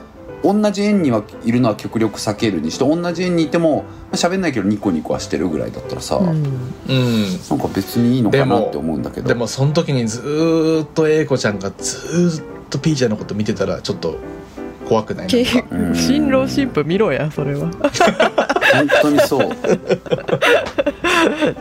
[0.42, 6.28] 同じ園にはいるのは極力避けるにして同じ園にいてもまあ喋んないけどニコニコはしてるぐらいだったらさ、うん。
[6.28, 6.36] うん。
[7.50, 9.28] なんか別にいいのかなって思うんだけど。
[9.28, 14.18] でもその時にずーっと英子ちゃんがずーっとピーちゃんのこと見てたらちょっと
[14.88, 15.28] 怖くない？
[15.94, 17.70] 新郎新婦見ろやそれは。
[18.72, 19.48] 本当にそう。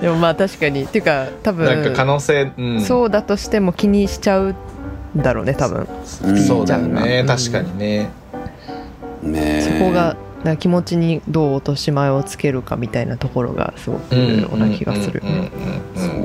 [0.02, 0.84] でもまあ確かに。
[0.84, 1.66] っていうか多分。
[1.66, 4.56] なんか可能性、うん、そうだとしても気にしちゃうん
[5.16, 5.88] だろうね多分。
[6.26, 6.38] うん。
[6.38, 7.28] そうだよね、うん。
[7.28, 8.10] 確かにね。
[9.24, 10.16] ねそこが
[10.58, 15.22] 気持ちにどう落とし前をつけるかみたいなところがすごく重要な気がする。
[15.26, 15.50] うんうんうん
[15.96, 16.22] そううん。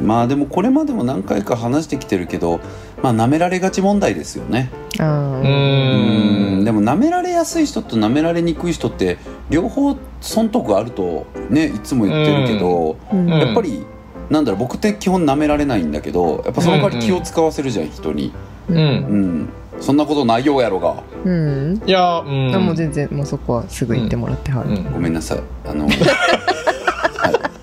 [0.00, 0.02] ね。
[0.02, 2.60] まあでもこれまでも何回か話してきてるけど
[3.02, 4.70] まあ舐められがち問題ですよね。
[4.98, 6.60] あううん。
[6.62, 9.18] んでも舐められやすい人と舐められにくい人って
[9.50, 12.96] 両方損得あるとねいつも言ってるけど、
[13.28, 13.84] やっぱり
[14.30, 18.32] なんだろう僕って基本舐められないんだけどやっぱその代わり気を使わせるじゃん人に。
[18.68, 18.76] うん。
[18.76, 19.48] うん。
[19.80, 21.02] そんなことないようやろが。
[21.24, 21.80] うん。
[21.86, 22.54] いやうん。
[22.54, 24.92] あもう全然もうそこはすぐ言ってもらってはる、うん。
[24.92, 25.40] ごめんなさい。
[25.66, 25.94] あの はい。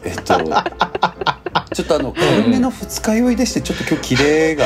[0.05, 0.23] えっと
[1.75, 4.63] ちょっとあの軽めの二日酔いでしてちょっと今日キレが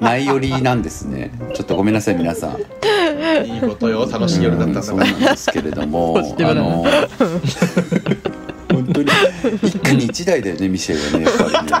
[0.00, 1.30] ないよりなんですね。
[1.54, 2.56] ちょっとごめんなさい皆さん。
[3.46, 6.22] いいことよ楽しい夜だったそうななんですけれどもあ
[6.54, 6.84] の
[8.70, 9.10] 本当に
[9.62, 11.72] 一家に一台だよねミシェルはねやっぱりね。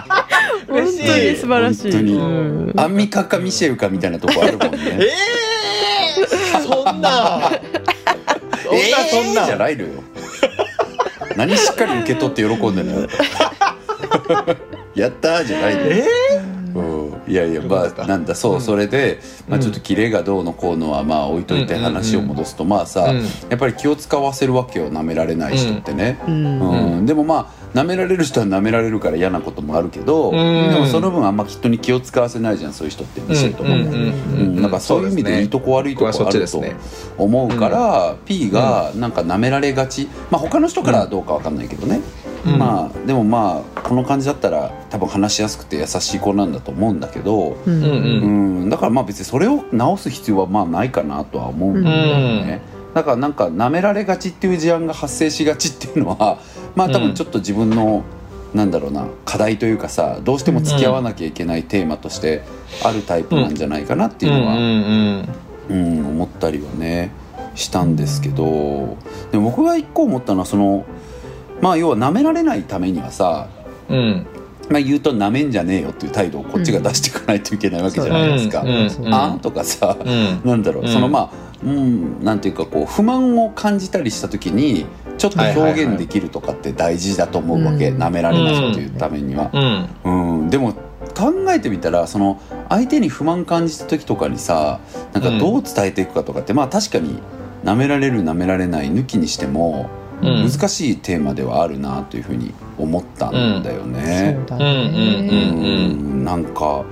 [0.68, 1.92] 本当に素晴らしい。
[1.92, 2.14] 本当に。
[2.14, 2.72] うん。
[2.76, 4.78] アンミカかミシェルかみたいなとこあるもんね。
[4.98, 5.08] え
[6.18, 6.26] えー、
[6.62, 7.50] そんな。
[8.62, 9.46] そんなそんな。
[9.46, 10.02] じゃないのよ。
[11.36, 13.08] 何しっかり受け取って喜んでるの
[14.94, 15.86] やったーじゃないのよ。
[15.90, 16.25] えうん
[17.28, 18.60] いやいやまあなんだそう、うん。
[18.60, 19.62] それで、まあ、うん。
[19.62, 27.06] ちょっとキレがどうのこうのはまあ置いといて話を戻すと、まあさ、うんやっぱり気を使わせるわけよ舐められない人ってね、ううん。
[27.06, 30.34] でもまあ舐められる人は舐められるから嫌なこともあるけど、ん。
[30.34, 33.96] でもその分あんまきっとに気を使わせないじゃんそういう人って見せると思う、うんうんう
[34.58, 34.62] ん。
[34.62, 36.62] なんかそういう意味でいいとこ悪いとこあると
[37.18, 42.00] 思うから、P がなんか舐められがち、まあ他の人からはどうかわかんないけどね、
[42.46, 42.58] うん。
[42.58, 47.84] まあでもまあこの感じだったら多分話しやすくて優しい子なんだと思うんだけど、うん。
[47.84, 51.96] うんだからまあ別にそれを直す必要はまあないかなとは思うんだよ
[52.44, 52.60] ね、
[52.94, 56.38] だからなんか舐められがちっていう事案が発生しがちっていうのは
[56.74, 58.02] まあ多分ちょっと自分の、
[58.54, 62.42] なんだろうな課題というかさどうしても付き合わなきゃいけないテーマとして
[62.82, 65.28] あるタイプなんじゃないかなっていうのは、うんうん。
[65.68, 67.10] うん、思ったりはね
[67.54, 68.96] したんですけど。
[69.30, 70.84] でも僕が一個思ったのはその
[71.60, 73.48] まあ要は舐められないためにはさ、
[73.88, 73.96] うん。
[73.96, 74.26] うん
[74.68, 78.62] まあ、言うと舐めんじゃねえよっていう態度をこっちが出していかないといけないわけじゃないですか。
[78.62, 79.14] うん。
[79.14, 80.40] あんとかさ、うん。
[80.44, 80.92] なんだろう、うん。
[80.92, 81.30] そのまあ
[81.64, 84.86] うんなんていうかこう不満を感じたりした時に
[85.18, 88.02] ちょっと表現できるとかって大事だと思うわけ、うん。
[88.02, 89.50] 舐められないっていうためには。
[90.04, 90.40] うん。
[90.40, 94.80] うん、でも考えてみたらその相手に不満感じた時とかにさ
[95.12, 97.18] なんかどう伝えていくかとかって、まあ確かに
[97.64, 104.38] 舐められる舐められない抜きにしてもうん難しいテーマではあるなというふうに思ったんだよね。
[104.48, 105.28] そうだうんうんね。
[105.30, 106.24] うん。
[106.24, 106.84] なんか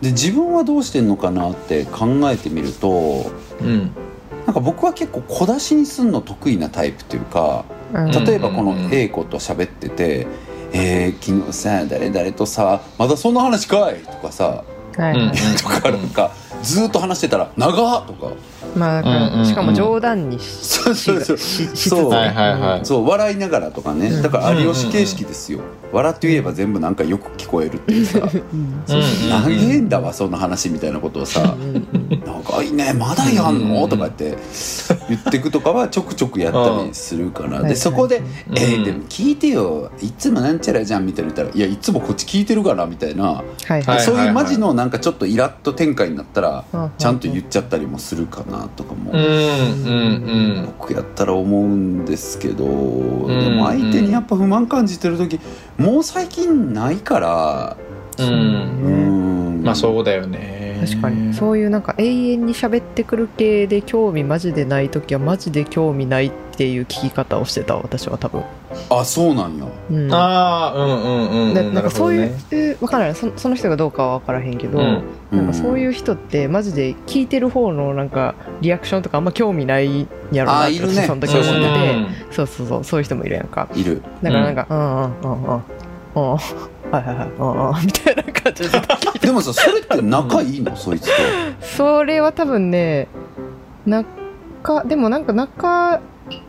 [0.00, 3.90] で自分はどうしてんのかなって考えてみるとうん。
[4.46, 8.10] なんか僕は結構小出しにすんの得意なタイプというかうん。
[8.10, 10.26] 例えばこの A 子と喋ってて
[10.72, 14.64] 「えー昨日さ誰々とさまだそんな話かい!」とかさ
[14.96, 16.30] はいうんとかなんか
[16.62, 18.32] ずーっと話してたら「長っ!」とか
[18.76, 19.38] まあだかうんうんうん。
[19.40, 22.86] らしかも冗談にしそうそうはいはいはい。
[22.86, 24.08] そう笑いながらとかね。
[24.08, 24.22] うん。
[24.22, 25.60] だから有吉形式ですよ。
[25.92, 28.18] 笑って言えば全部なんかよく聞こえるっていうさ。
[28.20, 28.28] うん。
[28.28, 28.56] う。
[28.56, 31.54] ん長えんだわそんな話みたいなことをさ
[32.10, 34.36] 「長いねまだやんの?」とかって
[35.08, 37.68] 言ってくとかはちょくちょくやったりするからうん。
[37.68, 38.18] でそこで
[38.50, 38.58] 「うん。
[38.58, 39.90] えーでも聞いてよ。
[40.00, 41.30] いつもなんちゃらじゃん」みたいな。
[41.32, 43.24] 言ったら「いやいつもこっち聞いてるから」みたいな。
[43.24, 43.82] はいはい。
[43.82, 46.90] はいそういうマジのなんかちょっとイラッと展開になったらうん。
[46.98, 49.12] ちゃんと言っちゃったりもするかなとかも。
[49.12, 53.26] うんうん僕やったら思うんですけど、ん。
[53.28, 55.38] でも相手にやっぱ不満感じてる時
[55.78, 57.76] もう最近ないから。
[58.18, 58.26] うん。
[58.26, 58.32] うう
[58.90, 59.62] んん。
[59.64, 61.34] まあそうだよね確かに。
[61.34, 68.42] そういうなんか永遠に喋ってくる系で興味マジでない時はマジで興味ないっていう聞き方をしてた私は多分、
[68.90, 69.66] あそうなんや。
[69.90, 71.74] うん、ああうんうんうんでうん。
[71.74, 80.94] なんかそういう、なるえわからないそその人がどうかは分からへんけど、ほどねなんかそういう人ってマジで聞いてる方のなんかリアクションとかあんま興味ないんやろうなってあいるね。
[80.94, 81.94] 私その時そう思ってて。
[81.94, 83.68] うんそうそうそうそういう人もいるやんか。
[83.74, 84.02] いる。
[84.22, 85.30] だからなんかうん。
[85.30, 85.62] うんうんうん
[86.14, 86.22] うん。
[86.22, 86.40] は
[86.92, 87.28] いはいはい。
[87.38, 88.16] うんうんみたい
[89.20, 90.76] でもさそれって仲いいの？
[90.76, 91.12] そいつと。
[91.60, 93.08] それは多分ね
[93.86, 96.00] 仲でもなんか仲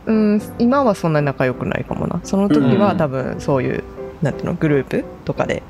[0.06, 2.20] うん今はそんなに仲良くないかもな。
[2.24, 2.78] その時うん。
[2.78, 3.84] は多分そういう、
[4.22, 4.54] なんていうの？
[4.54, 5.62] グループとかで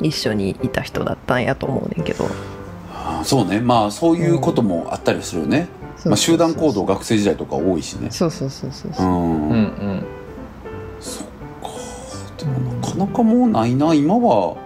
[0.00, 2.26] 一緒にいた人だったんやと思うねんけど。
[2.94, 3.60] あそうね。
[3.60, 5.68] まあそういうこともあったりするよね、
[6.06, 8.08] まあ、集団行動学生時代とか多いしね。
[8.10, 8.94] そうそうそうそうう。
[8.94, 10.04] そう、ん、うんうん。
[10.98, 11.26] そっ
[11.62, 11.68] か。
[12.38, 13.94] でもなかなかもうないな。
[13.94, 14.56] 今は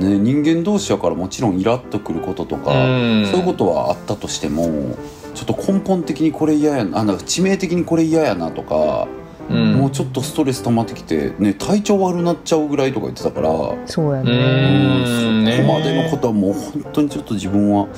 [0.00, 3.26] ね、人間同士やからもちろんイラッとくることとか、うん。
[3.26, 4.96] そういうことはあったとしても
[5.34, 9.06] ちょっと根本的にこれ嫌やなあなんか致命的にこれ嫌やなとか、
[9.48, 9.74] うん。
[9.74, 15.42] もうちょっとストレス溜まってきて、ね、体調悪なっちゃうぐらいとか言ってたから、うそうやね。
[15.42, 15.56] ん。
[15.56, 17.88] そこまでのことはもう本当にちょっと自分は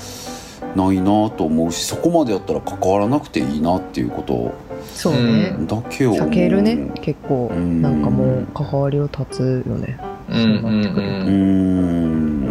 [0.75, 4.55] ないなと思うしそこまでやったら関わらなくていいなっていうこと。
[4.95, 5.55] そうね。
[5.59, 6.91] うんだけを避けるね。
[7.01, 12.42] 結構うんなんかもう関わりを断つよねうんうんうーん。
[12.45, 12.51] な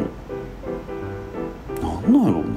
[1.99, 2.49] んなんやろうな。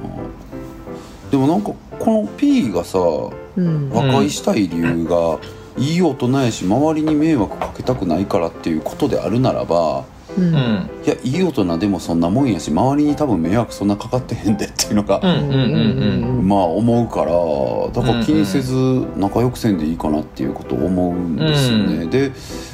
[1.31, 3.89] でもなんかこの P がさうん。
[3.89, 5.39] 和解したい理由が、
[5.77, 10.05] いい大人やし周りに迷惑かけたくないからっていうことであるならば
[10.37, 10.43] うん。
[10.43, 10.55] うん。
[10.55, 18.73] うんいやいい大人でもそんなもんやし周りに多分迷惑そんなかかってへんでっていうのが、うんうんうんまあ思うからだから気にせず
[19.17, 22.31] 仲良くせんでいいかなっていうことを思うんですよね、うで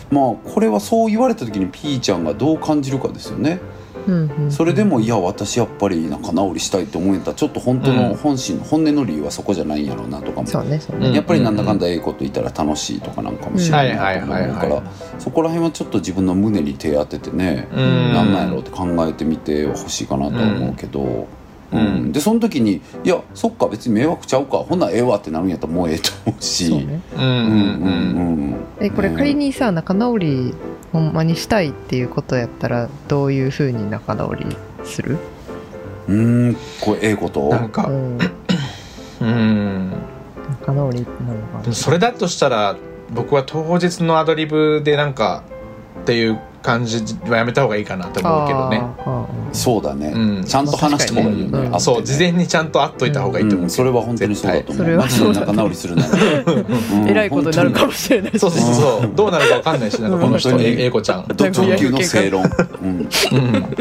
[0.10, 3.52] まあこれはそう言われた時にピーちゃんがどう感じるかですよね。
[3.52, 3.80] うんうん
[4.49, 7.31] それでもいや私やっぱり仲直りしたいって思うんやった。
[7.31, 10.47] らちょっと本当の本心、本音の理由はそこじゃないんやろうなとかも。
[10.47, 11.07] そうねそうね。
[11.07, 14.83] うんやっぱりなんだかんだええこと言ったら楽しいとかなんかもしれないなと思うから。
[15.19, 18.13] そこら辺はちょっと自分の胸に手当ててね、うん。
[18.13, 21.27] なんなんやろうって考えてみてほしいかなとは思うけど、
[21.71, 21.79] うん。
[21.79, 22.11] うん。
[22.11, 24.57] でその時に「いやそっか別に迷惑ちゃうか。
[24.57, 26.67] ほんならええわ」ってなるんやったらもうええと思うし。
[26.67, 27.01] そうね。
[27.15, 27.37] うんうんうん。
[27.37, 30.55] うんうんえこれ仮にさ仲直り
[30.91, 34.45] ほんまにしたいっていうことやったらどういうふうに仲直り
[34.84, 35.17] する？
[36.08, 37.49] うんうんこれええこと？
[37.49, 38.17] なんかうん。
[39.21, 39.93] うん。
[40.62, 41.62] 仲直りなのか。
[41.62, 42.75] でもそれだとしたら
[43.10, 45.43] 僕は当日のアドリブでなんか
[46.01, 48.82] っていう感じはやめた方がいいかなと思うけどね。
[49.52, 50.43] そうだね、うん。
[50.45, 54.86] ちゃんと話した方がいいよね、うんあそう事前にちゃんと会っといた方がいいと思う、うん、それは本当にそうだと思う。
[54.86, 58.39] それはマジで仲直りするなら、うんえらいことになるかもしれないし。
[58.39, 60.71] そうそうそうどうなるかわかんないしなんかこの人本当に。
[60.71, 61.28] え英子ちゃん。
[61.28, 63.08] ド直球の正論、うん、うん。
[63.08, 63.71] 本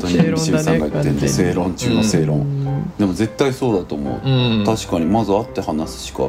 [0.00, 0.30] 当に。
[0.30, 2.92] ミシェルさんが言ってるの正論中の正論、うん。
[2.98, 4.64] でも絶対そうだと思う、うん。
[4.64, 6.28] 確かにまず会って話すしか。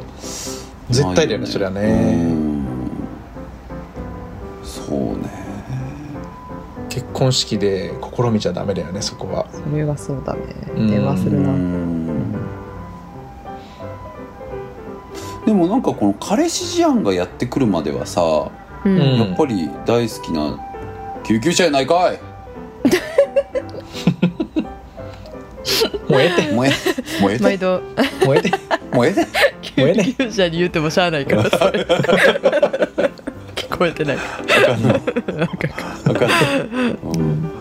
[0.89, 1.47] 絶対だよね。
[1.47, 1.81] それはね。
[1.81, 2.65] うん。
[4.63, 5.44] そうね
[6.95, 9.45] 結婚式で試みちゃダメだよねそこは。
[9.51, 10.39] それはそうだね。
[10.77, 10.87] うん。
[10.89, 11.49] 電話するな。
[11.49, 12.31] うん。
[15.45, 18.21] でもなんかこの彼氏事案がやってくるまではさ、
[18.85, 18.97] うん。
[18.97, 20.57] うんやっぱり大好きな
[21.25, 22.19] 救急車やないかい。
[26.09, 26.51] もうええて。
[26.53, 27.81] もうええもうええで毎度。
[28.25, 28.51] もうええて。
[28.95, 29.21] もうええで
[29.75, 31.85] もうええね救急車に言ってもしゃあないからそれ
[33.75, 34.17] 聞こえてない。
[34.17, 34.19] あ
[34.65, 36.35] かんなあかんな、
[37.13, 37.51] うん。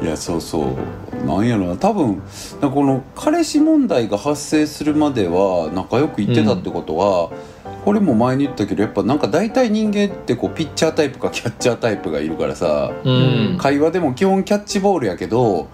[0.00, 1.26] いやそうそう。
[1.26, 1.76] なんやろな。
[1.76, 2.22] 多分
[2.60, 7.30] この彼氏問題が発生するまでは仲良くいってたってことは、
[7.84, 13.58] これも前に言ったけどやっぱなんか大体人間ってこうピッチャータイプかキャッチャータイプがいるからさ、うん。
[13.60, 15.68] 会話でも基本キャッチボールやけど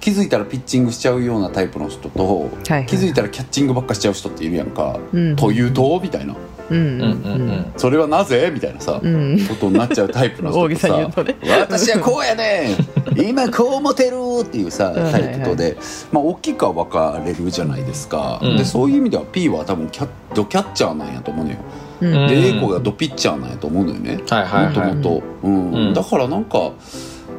[0.00, 2.86] 気づいたらピッチングしちゃうようなタイプの人と、はいはい。
[2.86, 4.98] 気づいたらキャッチングばっかしちゃう人っているやんか。
[5.12, 5.36] うん。
[5.36, 6.00] というと？
[6.02, 6.34] みたいな
[6.70, 7.22] うんうんうん。
[7.24, 8.50] うんうんそれはなぜ？
[8.52, 9.38] みたいなさ、うん。
[9.48, 11.36] ことになっちゃうタイプの人大げさとさに言うとね。
[11.60, 13.20] 私はこうやねん。
[13.20, 15.76] 今こう思てるっていうさタイプとで、
[16.12, 18.56] まあ、大きくは分かれるじゃないですか、うん。
[18.56, 21.58] でそういう意味では P は多分キャッドキャッチャーなんやと思うのよ、
[22.00, 22.14] うん。
[22.14, 22.28] うん。
[22.28, 23.98] で A 子がドピッチャーなんやと思うのよ。
[23.98, 24.94] ねはいはいもとはい。
[24.94, 25.72] もとうん。
[25.72, 25.94] うん。
[25.94, 26.72] だからなんか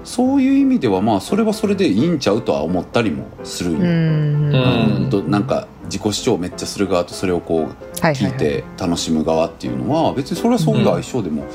[0.04, 5.32] そういう意味ではまあそれはそれでいいんちゃうとは思ったりもするんよ、うん。
[5.32, 11.46] なんか自己主張めっちゃする側とそれをこう聞いて楽しむ側っていうのは別にそれはそういう相性でも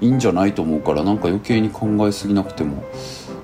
[0.00, 2.82] いいんじゃないと思うからなんか余計に考えすぎなくても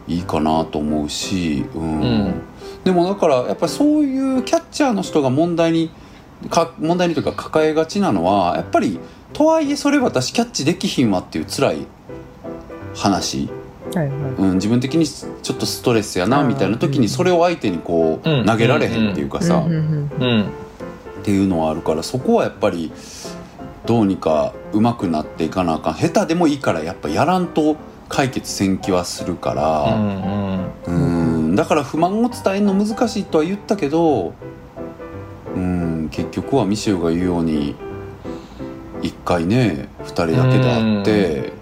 [0.09, 2.01] いいかなと思うし、うん。
[2.01, 2.41] うん。
[2.83, 5.91] でもだからやっぱりそういうキャッチャーの人が問題に
[6.51, 8.99] か問題にというか抱えがちなのはやっぱり
[9.33, 11.87] とはいえそれ私キャッチできひんわっていう辛い
[12.97, 13.49] 話、
[13.99, 14.17] はいはい。
[14.33, 18.47] うん、自分的にちょっとストレスやなみたいな時にそれを相手にこううん。
[18.47, 20.43] 投げられへんっていうかさ、うんうんうん。
[20.43, 22.93] っていうのはあるからそこはやっぱり
[23.87, 25.95] どうにか上手くなっていかなあかん。
[25.95, 27.77] 下手でもいいからやっぱやらんと
[28.09, 30.71] 解決せん気はするかうらん。
[30.87, 30.93] う
[31.53, 31.57] ん。
[31.57, 34.33] だから不満を伝えるの難しいとは言ったけど
[35.55, 36.09] うん。
[36.11, 37.75] 結局はミシェルが言うように
[39.03, 41.58] 一回ね2人だけで会って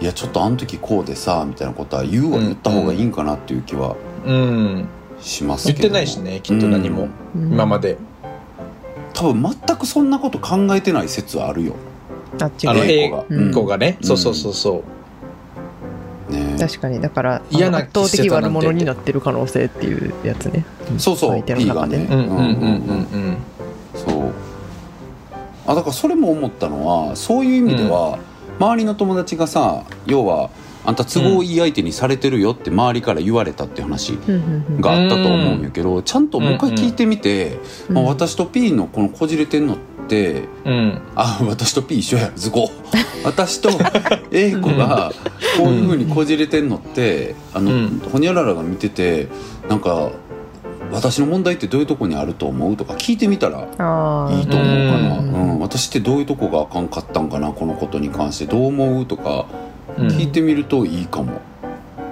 [0.00, 4.34] いやちょっとあの時こうでさみたいなことは言うは言った方がいいんかなっていう気はうん。
[4.34, 4.38] う
[4.80, 4.88] ん。
[5.20, 7.08] しますけど言ってないしねきっと何も。
[7.34, 7.52] うん。
[7.52, 7.96] 今まで。
[9.14, 11.74] 多分全くそんなこと考えてない説はあるよ。
[12.40, 12.72] あっちが。
[12.72, 13.24] あの英子が。
[13.30, 13.54] A うん。
[13.54, 13.96] 子がね。
[14.00, 14.06] うん。
[14.06, 14.84] そうそうそうそ
[16.30, 16.32] う。
[16.32, 16.56] ね。
[16.58, 17.00] 確かに。
[17.00, 20.66] だから嫌な圧倒的悪者になってる可能性っていうやつね。
[20.98, 21.30] そうそう。
[21.30, 22.08] 相手の中でがね。
[22.10, 23.36] うんうんうんうん。
[23.94, 24.32] そう。
[25.66, 28.18] あだからそれも思ったのはそういう意味では、
[28.58, 30.50] 周りの友達がさ要は
[30.84, 34.12] あんた都合いい相手にされてるよって周りから言われたっていう話
[34.80, 39.76] があったと思うんやけどちゃんともう一回聞いてみて、うんまあ、私と P のこのこじれてんのっ
[40.08, 41.02] てうん。
[41.16, 42.70] あ私と P 一緒や図工
[43.24, 43.70] 私と
[44.30, 45.12] A 子が
[45.58, 48.02] こういうふうにこじれてんのってあの、うん。
[48.12, 49.28] ほにゃららが見てて
[49.68, 50.10] なんか
[50.92, 55.32] 私の問題ってどういうとこにあると思うとか聞いてみたらあいいと思うかな、ううん。
[55.56, 58.46] ん私ってどういうとこがあかんかったんかなこのことに関して。
[58.46, 59.46] どう思うとか
[59.98, 60.08] うん。
[60.08, 61.40] 聞いてみるといいかも、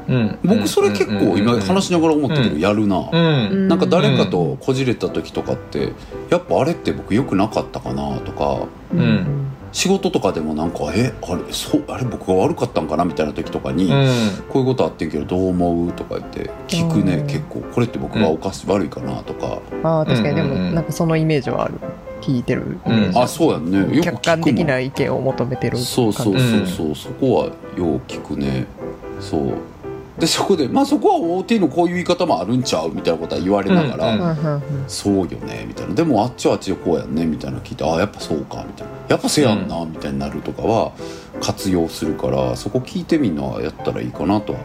[0.09, 0.39] うん。
[0.45, 3.69] 僕それ結構今話しながら思ったけどやるな、うん。
[3.69, 5.93] なんか誰かとこじれた時とかって
[6.31, 8.67] やっぱあれって僕良くなかったかなとか。
[8.95, 14.09] ーうん仕事とかでもなんかえあれそうあれ僕が悪かったんかなみたいな時とかに、うん。
[14.49, 17.27] こういうことあってんけどどう思うとか言って聞くねうん。
[17.27, 17.61] 結構。
[17.61, 19.59] これって僕がおかし、悪いかなとか。
[19.83, 20.37] あー確かに。
[20.37, 20.67] でもうんうん。
[20.69, 21.75] うんなんかそのイメージはある。
[22.21, 23.79] 聞いてるイメージ、あそうやんね。
[23.81, 27.45] よく客観的な意見を求めてるそうそうそうそう、そこは
[27.77, 28.67] よう聞くね。
[29.21, 29.55] そう
[30.19, 34.55] でそこでまあそこは大手のこういう言い方もあるんちゃうみたいなことは言われながら、うんうんうん。
[34.55, 35.95] うんそうよねみたいな。
[35.95, 38.93] でもあっちはあっちでこうやんねみたいなの聞いてああやっぱそうかみたいな。
[39.09, 40.93] やっぱせやんな、みたいになるとかは
[41.41, 44.61] 活用するからそこ聞いてみんなやったらいいかなとは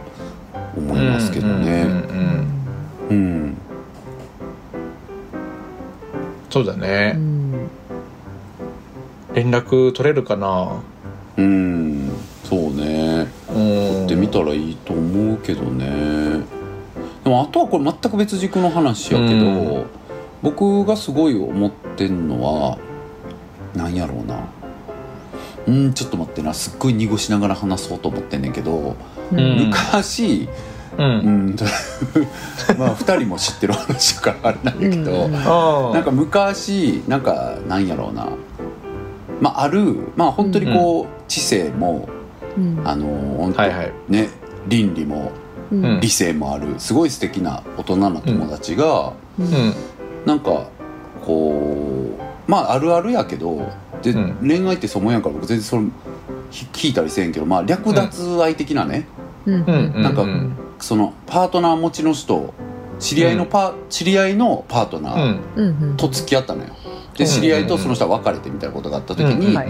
[0.76, 3.08] 思いますけどうんうんねうん。
[3.10, 3.56] うん。
[6.48, 7.52] そうだうねん。
[9.34, 10.80] 連絡取れるかな？
[11.38, 12.10] うん
[12.50, 13.28] そうね。
[13.54, 14.04] うん。
[14.06, 16.40] ってみたらいいと思うけどね。
[17.22, 19.86] でもあとはこれ全く別軸の話やけど、うん。
[20.42, 22.76] 僕がすごい思ってんのは
[23.76, 24.48] なんやろうな。
[25.68, 26.52] うんちょっと待ってな。
[26.52, 28.96] すっごい濁しながら話そうと思ってんねんけど、
[29.32, 29.66] うん。
[29.68, 30.48] 昔
[30.98, 31.46] ううん。
[31.50, 31.56] ん
[32.76, 35.32] まあ2人も知ってる話だからあれなんだけど、うん。
[35.94, 38.26] なんか昔なんかなんやろうな。
[39.40, 42.08] まああるまあ本当にこう、知性も
[42.60, 42.88] うん。
[42.88, 43.06] あの
[43.38, 43.92] 本当はいはい。
[44.08, 44.28] ね
[44.68, 45.32] 倫理も
[45.72, 45.84] うん。
[45.84, 46.00] うん。
[46.00, 49.46] 理性もあるすごい素敵な大人な友達が、うん。
[49.46, 49.74] うん。
[50.26, 50.68] なんか
[51.24, 52.16] こ
[52.48, 53.70] うまああるあるやけど
[54.02, 54.36] で、うん。
[54.40, 55.82] 恋愛ってそう思うんやから僕全然それ
[56.50, 59.06] ひ聞いたりせんけどまあ略奪愛的なね、
[59.46, 59.54] うん。
[59.54, 59.92] うん。
[59.94, 60.56] うんなんかうん。
[60.78, 62.54] そのパートナー持ちの人
[62.98, 65.64] 知り合いのパ、知り合いのパートナーうん。
[65.64, 65.96] うんうん。
[65.96, 66.68] と付き合ったのよ。
[67.16, 67.30] でうん。
[67.30, 69.56] 知り合いとその人は別れてみたいなことがあった時に、うん。
[69.56, 69.68] はい。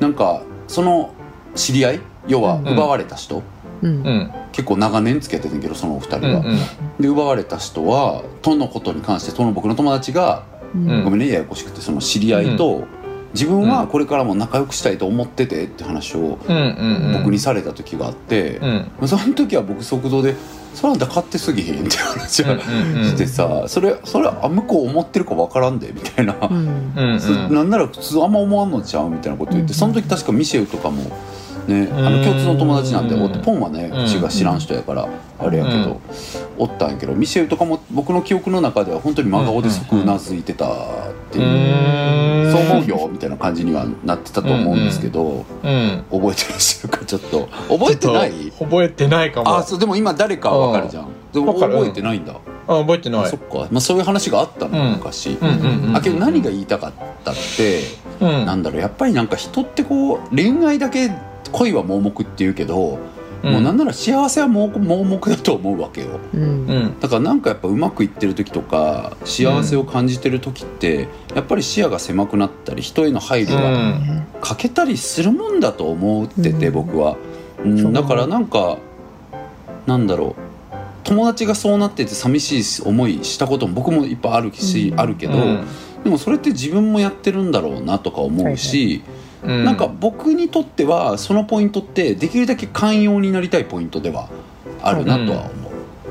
[0.00, 1.12] なんかその
[1.56, 2.00] 知り合い？
[2.28, 2.68] 要はうん。
[2.68, 3.42] 奪われた人、
[3.82, 3.90] うん。
[3.90, 4.30] うん。
[4.52, 6.40] 結構長年付き合ってたんけどそのお二人は。
[6.40, 6.58] うん
[7.00, 10.44] で奪われた人はとのことに関してその僕の友達が、
[10.74, 11.04] うん。
[11.04, 12.84] ごめんねややこしくてその知り合いと、
[13.34, 18.56] 自分はこれからも仲良くしたいと思っててって話をうんうん僕にされた時があって
[19.00, 20.34] う、んその時は僕速度で
[20.72, 26.34] 「それあんた勝手すぎへん」って話をうんうんしてさそれそれあ向こう思ってるか分からんでみたいな。
[26.40, 31.02] うなんなら普通あんま思わんのちゃうみたいなこと言って、うんその時確かミシェルとかも
[31.66, 32.24] ねあのうん。
[32.24, 33.22] 共通の友達なんで、うん。
[33.24, 34.04] おポンはねうん。
[34.04, 35.08] うちが知らん人やから
[35.38, 36.00] あれやけど、
[36.58, 40.72] おったんやけどミシェルとかも僕の記憶の中では本当に真顔で即うなずいてたっ
[41.30, 42.52] ていう、ん。
[42.52, 47.48] そう思うよみたいな感じにはなってたと思うんですけど、うん覚えてらっしゃるかちょっと。
[47.68, 48.52] 覚えてない？
[48.58, 49.56] 覚えてないかも。
[49.58, 51.08] あそうでも今誰かわかるじゃん。
[51.32, 52.34] でも覚えてないんだ、
[52.66, 53.24] あ覚えてない。
[53.24, 54.92] あそっか、まあ、そういう話があったの、うん。
[54.92, 55.36] 昔、
[55.92, 56.92] あけど何が言いたかっ
[57.24, 57.82] たって、
[58.20, 58.46] うん。
[58.46, 61.10] なんだろうやっぱりなんか人ってこう恋愛だけ
[61.56, 62.98] 恋は盲目っていうけど、
[63.42, 66.20] もうなんなら幸せは盲盲目だと思うわけよ。
[66.34, 66.40] うん。
[66.40, 67.00] うん。
[67.00, 74.26] だからなんかやっぱうまくいってる時とか幸せを感じてる時って、やっぱり視野が狭くなったり人への配慮うがん。
[74.40, 76.72] 欠けたりするもんだと思ってて、うん。
[76.74, 77.16] 僕は、
[77.64, 77.92] うん。
[77.92, 78.76] だからなんか
[79.86, 80.42] なんだろう。
[81.04, 85.00] 友達がそうなってて寂しい思いしたことも僕もいっぱいあるし、うん。
[85.00, 85.64] あるけど、うん。
[86.04, 89.02] でもそれって自分もやってるんだろうなとか思うし、
[89.46, 89.64] うん。
[89.64, 94.28] なんか僕にとってはそのポイントってできるだけ寛容になりたいポイントでは
[94.82, 95.70] あるなとは思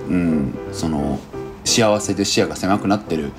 [0.09, 0.57] う、うん。
[0.71, 1.19] その
[1.63, 3.31] 幸せで視野が狭くなってる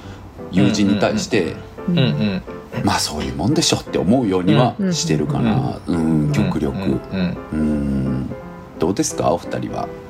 [0.53, 1.57] 友人に対して、
[1.89, 2.43] うんうん。
[2.85, 6.77] まあそういうもんでしょって思うようにはうんしてるかな、うん極力。
[6.79, 8.31] うんうん。
[8.79, 9.33] どうですか？
[9.33, 9.85] お二人は。
[9.85, 10.06] うん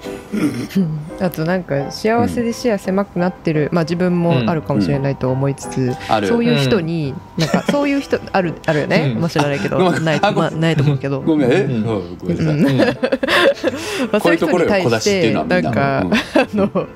[1.21, 6.29] あとなんか幸せで視野狭くなってる、まあ自分もあるかもしれないと思いつつ、ある。
[6.29, 9.23] そういう人に、なんかそういう人ある あるよね、うん。
[9.23, 11.21] もしれないけどない,、まあ、ないと思うけど。
[11.21, 11.53] ごめん。
[11.53, 11.73] え、うん。
[11.73, 12.19] うん。
[12.19, 12.67] ごめんなさい、うん。
[12.67, 12.77] うん。
[14.13, 15.67] まあ、そういう人に対しってななん。
[15.67, 16.13] んか、うん。
[16.13, 16.87] あの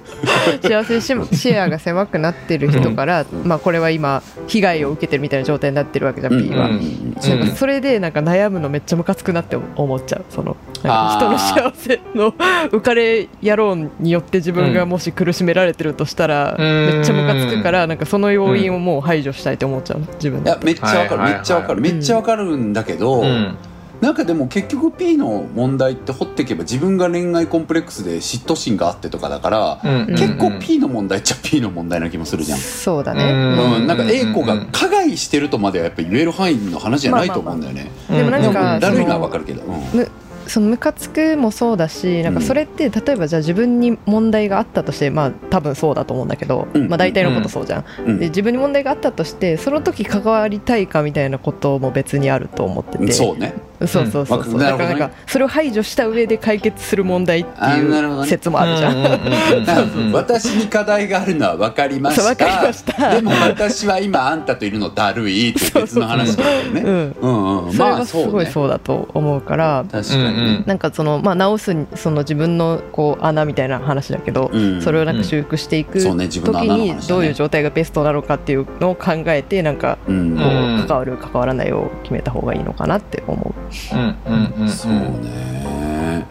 [0.62, 6.42] 幸せでし視野が狭くなってる人から、まあこれは今被害を受けてるみたいな状態になってるわけじゃん、うん。
[6.42, 6.66] P は。
[6.68, 7.14] うん。
[7.38, 10.24] なんかそれでなんか悩むのめっちゃムカつくなって思っちゃう。
[10.30, 12.32] その人の幸せの
[12.70, 12.99] 浮かれ
[13.42, 16.86] 野郎によって自分がもし苦しめられてるとしたら、うん。
[16.86, 20.50] めっちゃムカつくからなんかその要因をもう排除したいと思っちゃうの自分で。
[20.50, 21.80] いやめっちゃわかる、はいはいはいめっちゃわかる。
[21.80, 23.56] めっちゃわかるんだけど、うん。
[24.00, 30.06] なんかでも結局 P の問題って掘っていけば自分が恋愛コンプレックスで嫉妬心があってとかだから、うん。
[30.06, 32.58] 結構 P の問題っちゃ P の問題な気もするじゃん。
[32.58, 33.74] そうだね、うん。
[33.74, 37.90] うん、なんか A 子が加害してるとまではやっぱり言える範囲の話じゃないと思うんだよね。
[38.08, 39.62] でもなんでもかだるいのはわかるけど。
[39.62, 39.98] うん。
[39.98, 40.08] む
[40.50, 46.88] そのムカつくもそうだしなんかそれって例えばじゃあ自分に問題があったとしてまあ多分そうだと思うんだけど、うん。
[46.88, 48.18] まあ大体のことそうじゃん、うん。
[48.18, 53.12] で自分に問題があったとしてその時関わりたいかみたいなことも別にあると思ってて。
[53.12, 53.54] そうね。
[53.86, 54.58] そうそうそうそう、うん。
[54.58, 62.62] だからなんかそれを排除した上で解決する問題っていう説もあるじゃん、私に課題があるのは分かりました。
[62.62, 66.80] ましたでも私は今あんたといるのだるいっていう別の話だよね。
[66.80, 67.16] うん。
[67.20, 67.72] うんうん。
[67.72, 70.64] それまあはすごいねそうだと思うから、確かにね。
[70.66, 80.84] なんかその、まあ、直すその自分のこう穴みたいな話だけど、うんそれをなんか修復していく時にどういう状態がベストなのかっていうのを考えてなんかうんこうん。
[80.84, 83.69] う関わる関わらないを決めた方がいいのかなって思う。
[83.92, 86.26] うんうんうんそうね。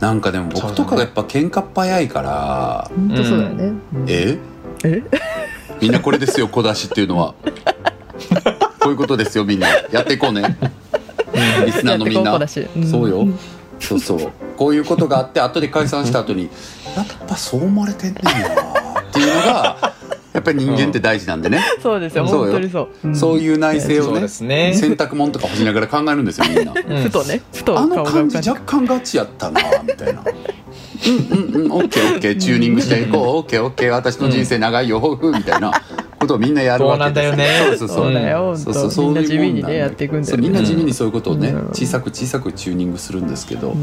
[0.00, 2.90] なんかでも僕とかがやっぱ喧嘩っ早いから。
[2.94, 3.64] 本当そうだよね。
[3.94, 4.04] うん。
[4.08, 4.38] え？
[4.84, 5.02] え？
[5.80, 7.34] みんなこれですよ小出しっていうのは。
[8.80, 9.68] こういうことですよみんな。
[9.90, 10.58] やっていこうね。
[11.64, 12.36] リスナーのみんな。
[12.36, 13.26] うそうよ。
[13.78, 14.32] そうそう。
[14.56, 16.50] こういうことがあって後で解散した後に
[16.96, 18.34] やっぱそう思われてんねんなっ
[19.12, 19.94] ていうのが
[20.32, 22.26] やっぱり人間って大事なんでね、そうですよ。
[22.26, 22.52] そうよ。
[22.52, 23.08] 本当にそう。
[23.08, 23.14] ん。
[23.14, 24.74] そういう内政をそうねですね。
[24.74, 26.72] 洗濯物とか干しながら考えるんですよみんな。
[26.72, 27.02] うん。
[27.02, 30.22] ふとねふとあの感じ若干ガチやったなみたいな。
[30.22, 32.40] うんうんうんオッケーオッケー。
[32.40, 33.36] チューニングしていこう。
[33.38, 33.90] オッケーオッケー。
[33.90, 35.72] 私の人生長いよふみたいな。
[36.22, 37.36] ことをみんなやるわけですよ。
[37.36, 37.48] ね。
[37.66, 38.12] そうそうそう。
[38.12, 40.36] だよそうそう本当みんな地味にやっていくんだよね。
[40.36, 41.68] そうみんな地味にそういうことをねうん。
[41.70, 43.72] 小さく小さくチューニングするんですけど。
[43.72, 43.82] うん。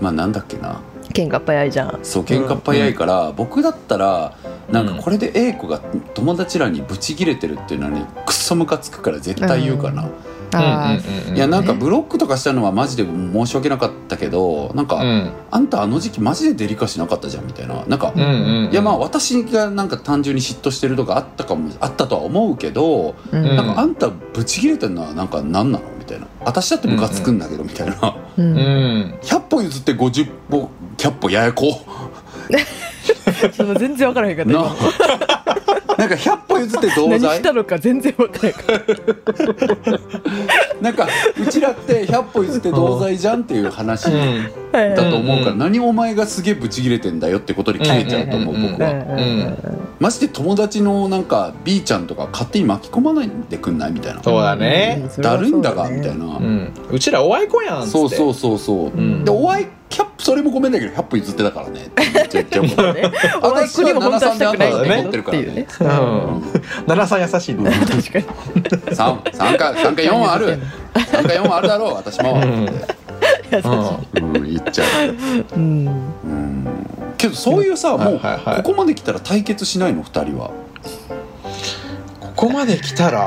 [0.00, 0.80] まあなんだっけな
[1.12, 1.98] 喧嘩っ早いじゃん。
[2.02, 4.36] そう喧嘩っ早いから僕だったら
[4.70, 5.80] なんかこれで A 子が
[6.14, 10.08] 友達らにブチギレてるっていうのはねくっそムカつくから絶対言うかな。
[10.52, 11.36] あうんうんうん。
[11.36, 15.30] いやなんかブロックとかしたのはマジで申し訳なかったけどなんか、うん。
[15.50, 17.84] あんたあの時期マジでデリカシーなかったじゃんみたいな。
[17.86, 23.44] なんか、うんうんいやまあ私がなんか単純に嫉妬してるとかあったかもあったとは思うけど、ーうん。
[23.46, 25.84] うんなんかあんたブチ切れてんのはなんか何なの？
[25.98, 26.26] みたいな。
[26.44, 28.54] 私だってムカつくんだけどみたいな、ううん。
[28.54, 31.64] ん100歩譲って50歩100歩ややこ。
[33.52, 34.52] ちょっと全然分からへんかった
[35.96, 40.82] なんか100歩譲って同何罪したのか全然分からへんかった。
[40.82, 41.08] なんか
[41.38, 44.50] うちらって100歩譲って同罪じゃんっていう話うん。
[44.72, 53.92] だと思うから、うん何お前がすげえブチ切れてんだよってことで切れちゃうと思う、うん僕は、んマジで友達のなんか B ちゃんとか勝手に巻き込まないでくんない？
[53.92, 54.22] みたいな。
[54.22, 55.08] そうだね。
[55.18, 55.90] だるいんだが？
[55.90, 56.72] みたいな、うん。
[56.90, 57.92] うちらおあいこやんっつって。
[57.92, 59.24] そうそうそうそう、ん。
[59.24, 61.82] でおあいキャップそれもごめんだけど100歩譲ってたからね。
[61.84, 63.12] って言っちゃうそうね。
[63.42, 65.66] お前国も本当はしたくないんだけどっていうね。
[66.86, 67.20] 奈良さん。
[67.20, 68.24] 優しいね確かに。
[68.64, 70.58] 3, 3か3か4はある。
[70.94, 72.68] 3か4はあるだろう私も、うん
[73.52, 75.16] うん、言っちゃう。
[75.56, 75.86] うん。
[75.86, 76.86] うん
[77.18, 80.50] けどそういうさ、はいもうここまで来たら対決しないの？2人は。
[82.18, 83.26] ここまで来たら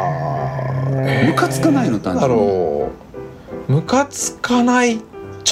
[1.28, 2.00] ムカつかないの？
[2.00, 2.38] 単だ純に。
[2.48, 2.92] ろ
[3.70, 3.72] う。
[3.72, 5.00] ムカつかない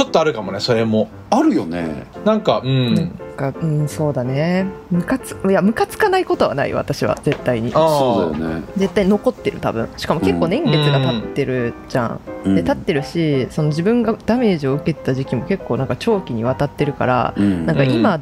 [0.01, 3.09] ちょっとあるかもねそれもあるよねなんかうんなん
[3.53, 4.65] かうんそうだね。
[4.89, 7.71] ムカついやムカつかないことはない私は絶対に。
[7.71, 9.89] そうだよね、絶対残ってる多分。
[9.97, 12.19] しかも結構年月が経ってるじゃん。
[12.45, 18.19] うんで経ってるし、その自分がダメージを受けてた時期も結構なんか長期にわたってるから、うんなんか今、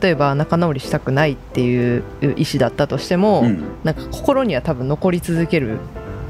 [0.00, 5.78] 例えば仲直りしたくないっていう意思だったとしても、うんなんか心には多分残り続ける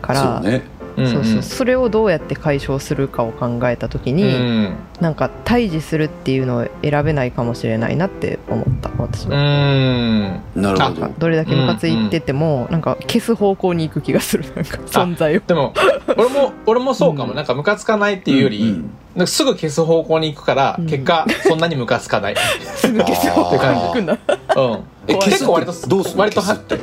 [0.02, 0.40] から。
[0.42, 1.42] そうねうんそうそう。
[1.42, 4.76] それをどうやって解消するかを考えた時うに、ん。
[5.00, 10.42] なんか対峙するっていうのを選べないかもしれないなって思った私うは、ん。
[10.54, 11.10] なるほど。
[11.18, 14.44] どれだけムカついてても、なんか消す方向に行く気がする。
[14.54, 15.40] なんか存在を。
[15.40, 15.74] でも
[16.16, 18.90] 俺も俺もそうかも、なんかムカつかないっていうより、うんうん。
[19.16, 20.86] なんかすぐ消す方向に行くから、うん。
[20.86, 22.36] 結果そんなにムカつかない、
[22.76, 24.18] すぐ消す方向に行くんだ。
[24.56, 26.16] うん、結構割とってどうする？
[26.16, 26.78] の割とはって。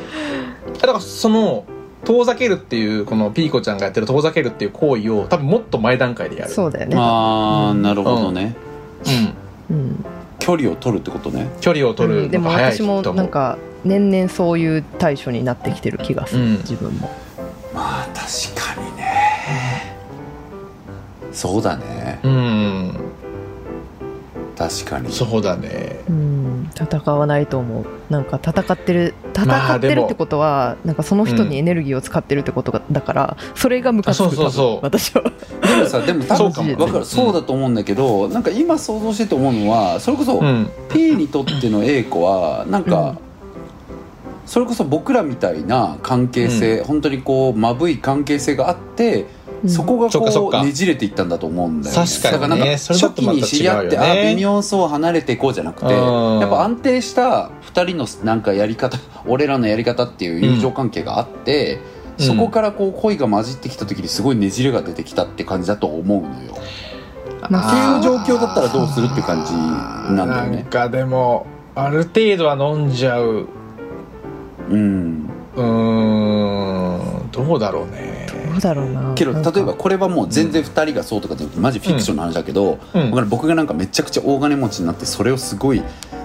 [0.79, 1.65] だからその
[2.03, 6.51] 遠ざけるっていうこのピーコちゃんがやってる遠ざけるっていう行為を多分もっと前段階でやる。
[6.51, 8.55] そうだよね、ああなるほどね、
[9.69, 10.05] うん、うん。
[10.39, 11.49] 距離を取るってことね。
[11.61, 12.31] 距離を取るうん。
[12.31, 13.23] でものが早い私もと思う。
[13.23, 16.57] んなか年々そういう対処になってきてる気がする、うん。
[16.57, 17.11] 自分も。
[17.73, 19.95] まあ確かにね。
[21.31, 22.19] そうだね。
[22.23, 22.99] うん
[24.69, 25.11] 確かに。
[25.11, 25.99] そうだね。
[26.07, 27.85] うん戦わないと思う。
[28.09, 34.79] なんか戦ってる戦ってるってことは、なんかその人にエネルギーを使ってるってことがだからそれがムカつくあそうそうそう。
[34.85, 35.23] 私は。
[35.23, 40.69] でもさでも多分そうかも分かるそうだと思うんだけど、なんか今想像してて思うのはそれこそ、うん。
[40.89, 43.17] P にとっての A 子はなんか、うん。
[44.45, 49.25] それこそ僕らみたいな関係性、本当にこうまぶい関係性があって
[49.67, 52.31] そこがこうねじれていったんだと思うんだよ、ね、確かにね。
[52.31, 56.39] だからなんかそれだ初期に知り合って、あ微妙そう離れていこうじゃなくてうん。
[56.39, 61.79] やっぱ安定した2人のなんかやり方俺らのやり方っていう友情関係があって、
[62.17, 62.25] うん。
[62.25, 66.57] そこからこう恋が混じってきた時にすごいねじれが出てきたって感じだと思うのよ。
[67.49, 70.57] まってあいう状況だったらどうするって感じなんだよね。
[70.57, 71.45] なんかでも
[71.75, 73.47] ある程度は飲んじゃう。
[74.69, 78.27] うんうーんどうだろうね。
[78.51, 79.13] どうだろうな。
[79.15, 83.09] けど例えばこれはもう全然2人がそうとかじゃなくてマジフィクションの話だけど、うん。
[83.09, 85.81] だから僕がなんかめちゃくちゃ大金持ちになってそれをすごい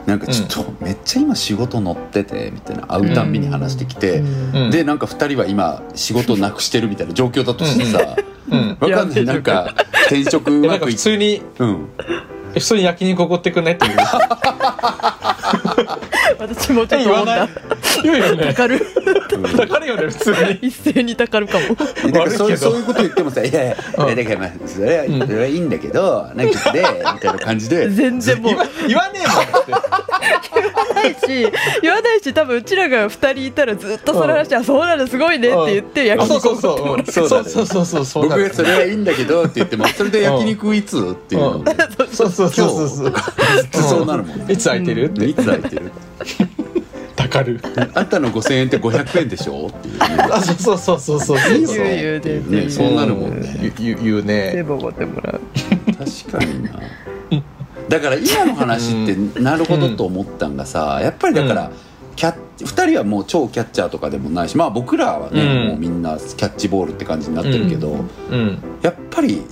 [0.06, 4.56] なんかちょっとめっちゃ今仕事乗っててみたいな会うたんびに話してきて、うん。
[4.64, 4.70] うん。
[4.70, 8.16] でなんか2人は今仕事をなくしてるみたいな状況だとしてさ、
[8.50, 8.76] うん。
[8.80, 9.24] わかんない。
[9.24, 9.74] なんか
[10.06, 11.02] 転職うえなんか普まくいって。
[11.02, 11.88] 通にうん。
[12.54, 13.96] え普通に焼肉おごってくんないっていう
[16.38, 17.48] 私もちょっと思った。
[18.02, 18.46] 言うよね。
[18.46, 18.80] たかる
[19.56, 20.58] だからよね普通に。
[20.68, 21.74] 一斉にたかるかも。
[22.10, 24.06] だからそうそういうこと言ってもさ「いやいや、うん。
[24.06, 26.80] いやだからまあそれはそれはいいんだけどなんかで」
[27.14, 29.26] みたいな感じで全然もう言わ言わねえ
[29.70, 31.52] もんってないし
[31.82, 36.72] 言わないし多分うちらが2人いたらずっとその話はそうなのすごいねって言って焼あ肉そうそう。
[36.72, 37.66] を送ってそうそうそう。
[37.66, 41.72] そうそうそう僕がそれはいいんだけどって言ってもそれで焼肉いつっていうので
[42.12, 43.12] そうそうそうそうそうずっ
[43.70, 45.90] とそうなるもんねいつ空いてるっていつ空いてる
[47.16, 47.60] たかる
[47.94, 55.40] あんたの5000円って500円でしょっていうねあそうそうそうそうそう言う言うっていう全然ねそうなるもんね言う言う言うね全部おごってもらう
[55.96, 56.70] 確かにな
[57.88, 61.70] だから今の話ってなるほどと思ったんがさやっぱりだから
[62.16, 65.68] キャッ2人はもう超キャッチャーとかでもないしまあ僕らはね、うん。
[65.68, 68.58] もうみんなキャッチボールって感じになってるけど、うん。
[68.82, 69.42] やっぱり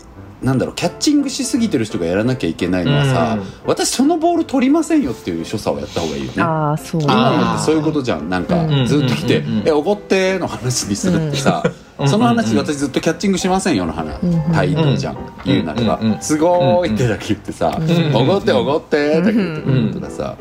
[0.44, 3.46] なんだろうキャッチングしすぎてる人がやらなきゃいけないのはさ、うん。
[3.64, 6.42] 私そのボール取りませんよっていう所作をやった方がいいよね。
[6.42, 7.02] ああそう。
[7.02, 8.28] 今のってそういうことじゃん。
[8.28, 8.86] なんかうん。
[8.86, 11.62] ずっと来てうん「えおごって」の話にするってさ、
[11.98, 12.08] うん。
[12.08, 14.52] その話私ずっとキャッチングしませんよの話、うん。
[14.52, 15.16] 態度じゃん、
[15.46, 16.18] 言うならば、うん。
[16.20, 18.16] すごーいってだけ言ってさ「ん。
[18.16, 20.36] おごっておごって」だけ言ってくるとかさ、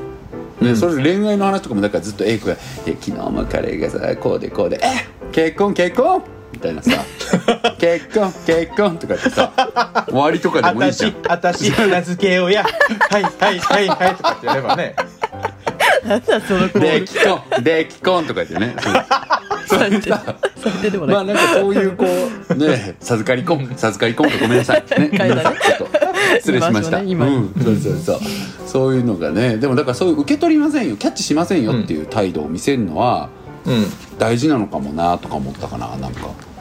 [0.59, 2.53] ね、それで恋愛の話とかもだからずっと A 君が
[2.85, 6.32] 「いや昨日も彼がさこうでこうでえ結婚結婚!」み
[6.63, 6.91] たいなさ
[7.77, 9.51] 「結 婚結婚!」とかってさ
[10.07, 12.69] 終わりとかでもいいじゃん私私名付け親は
[13.19, 14.95] いはいはいはいとかってやればね
[16.07, 17.85] なんだそのコで既婚で
[18.27, 22.05] とか言ってねそうそういうさ最低でもないまあなんかそういうこ
[22.49, 25.97] うね授かり婚授かり婚とごめんなさいね変えたねちょっと
[26.39, 28.19] 失礼しました、うんそうそうそう
[28.67, 33.29] そういうのがねでもだからそういう受け取りませんよキャッチしませんよっていう態度を見せるのは
[34.17, 36.52] 大事なのかもなとか思ったかななんかうん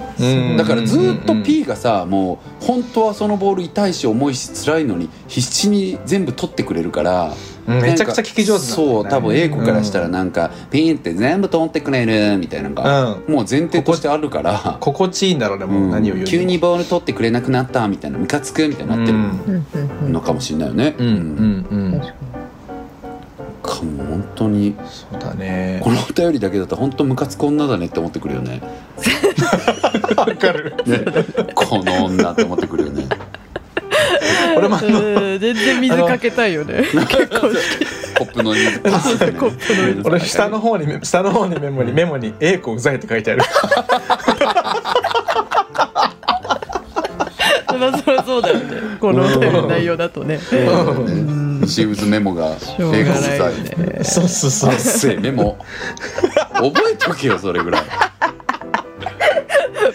[0.57, 7.35] だからずっと P がさもう本当はそのボール痛いし重いし辛いのに必死に全部取ってくれるから
[7.67, 7.81] うん。
[7.81, 8.93] めちゃくちゃ聞き上手なんだよね。
[8.93, 16.27] そう多分 A 子からしたらなんか、ピンって全部通ってくれるみたいなのが、うもう前提としてあるから心地いいんだろうねもう何を言うにも。
[16.27, 19.23] 急にボール取ってくれなくなったみたいなムカつくみたいになってるうん。
[19.23, 21.07] うんうんのかもしれないよね、うん。
[21.07, 21.15] うん。
[21.15, 21.19] う
[21.97, 22.03] ん。
[23.63, 24.75] かも本当に。
[24.85, 25.81] そうだね。
[25.83, 28.61] このお便りだけだと本当ムカつく女だねって思ってくるよね
[30.17, 30.75] わかる。
[30.87, 30.99] ね。
[31.55, 33.09] この女って思ってくるよね。
[34.57, 36.85] 俺もあのうん全然水かけたいよね。
[38.19, 43.43] コップの水パスってねコップの水俺下の方にメ下の方にメモにメモに「A 子うざい」って書いてある。
[48.05, 48.97] そりゃそうだよね。
[49.01, 50.39] この内容だとね。
[51.67, 52.59] シウズメモがい
[54.05, 55.21] そうそうそう。
[55.21, 55.59] メモ。
[56.53, 57.83] 覚えとけよそれぐらい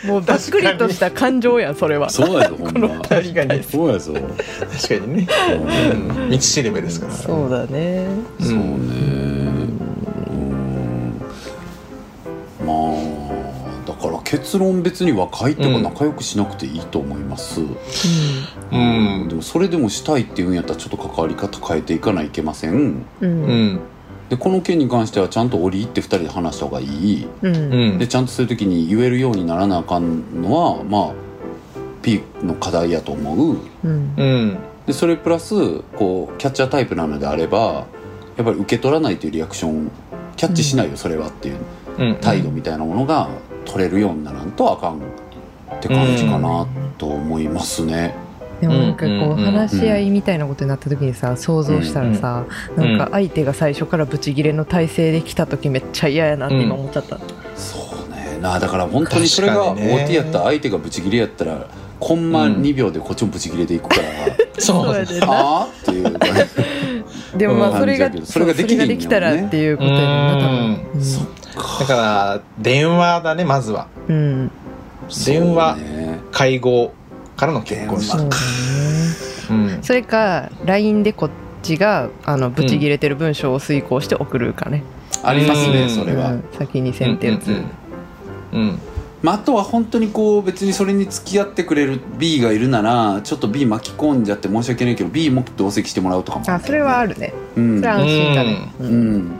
[0.07, 2.09] もうざっくりとした感情やんそれは。
[2.09, 2.87] そうやぞほんま。
[3.01, 4.13] 確かにそうやぞ。
[4.13, 5.27] 確かにね、
[6.17, 8.07] うん、道しるべですからそうだね。
[8.39, 8.57] そうね。
[10.29, 11.21] うん。
[12.65, 15.83] まあだから結論別に若いとかうん。
[15.83, 17.63] 仲良くしなくていいと思います、う
[18.77, 19.27] ん。
[19.27, 22.71] でもそれでもしたいっていうんやったらちょっと関わり方変えていかないといけません。
[22.71, 23.05] うん。
[23.21, 23.79] ううんん
[24.29, 27.27] でこの件に関してはちゃんと折り入って2人で話した方がいい。
[27.41, 27.55] うん。
[27.55, 27.59] う
[27.95, 27.97] ん。
[27.97, 31.13] でちゃんとそういう時に言えるようにならなあかんのはまあ
[32.01, 33.57] P の課題やと思う。
[33.83, 34.13] うん。
[34.17, 34.57] うん。
[34.85, 37.85] でそれプラスこうキャッチャータイプなのであれば
[38.37, 39.91] やっぱり受け取らないというリアクション
[40.35, 41.57] キャッチしないよそれはっていう
[41.97, 42.15] うん。
[42.15, 43.29] 態度みたいなものが
[43.65, 44.99] 取れるようにならんとあかんっ
[45.79, 46.67] て感じかな
[46.97, 48.15] と思いますね。
[48.61, 52.45] でもなんかこうんうんうんう話し合いみたいなことになった時にさ想像したらさ
[52.75, 57.19] うんなんか相手が最初からブチギレの体勢で来た時めっちゃ嫌やなって今思っちゃった。
[57.55, 57.77] そ
[58.07, 58.39] うね。
[58.41, 61.67] なあだから本当にそれが確かにね OT やったら相手がブチギレやったら
[61.99, 64.01] コンマ2秒でこっちもブチギレでいくから、
[64.61, 66.17] そうやでなああっていう
[67.37, 67.75] でもまうん。
[67.75, 71.77] あそれがそれができできたらっていうことやね多分。
[71.79, 73.87] だから電話だねまずは。
[74.07, 74.51] うん。
[75.25, 76.19] 電話そうね。
[76.31, 76.93] 介護
[77.37, 78.17] からの結婚式。
[78.17, 79.83] 電話うん。
[79.83, 81.29] それか LINE でこっ
[81.63, 84.83] ちがあのブチ切れてる文章を遂行して送るかね、
[85.23, 85.89] ありますねうん。
[85.89, 86.43] それは、うん。
[86.57, 87.61] 先に先手打つ、うんうん
[88.51, 88.79] うん
[89.21, 97.33] まあ、あとは本当にこう別にそれに付き合ってくれる B がいるならちょっと B 巻き込んじゃって申し訳ないけど B も同席してもらうとかもあそれはあるね。
[97.55, 97.77] うん。
[97.79, 98.91] それは安心だね、ううん。
[98.91, 99.39] ん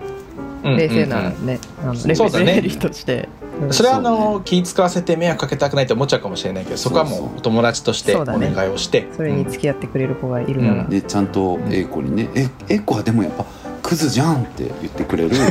[0.64, 0.78] うん。
[0.78, 2.62] 冷静なね、あのレそうだね。
[2.62, 3.37] ベルとして、うん
[3.72, 9.08] それはあの気使わせて迷惑かけたくないって思っちゃうかもしれないけどそこはもそうお友達としてお願いをして。
[9.16, 10.90] それに付き合ってくれる子がいるなら、うん。
[10.90, 13.46] でちゃんと A 子にね「え A 子はでもやっぱ
[13.82, 15.36] クズじゃん」って言ってくれる。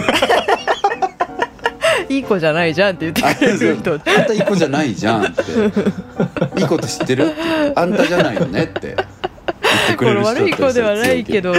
[2.08, 3.92] いい子じゃないじゃんって言ってくれる人。
[3.94, 5.42] あんたいい子じゃないじゃんって。
[6.60, 7.32] いいこと知ってる？
[7.74, 8.80] あんたじゃないよねって。
[8.86, 11.54] 言ってくこれれる人悪い子ではないけど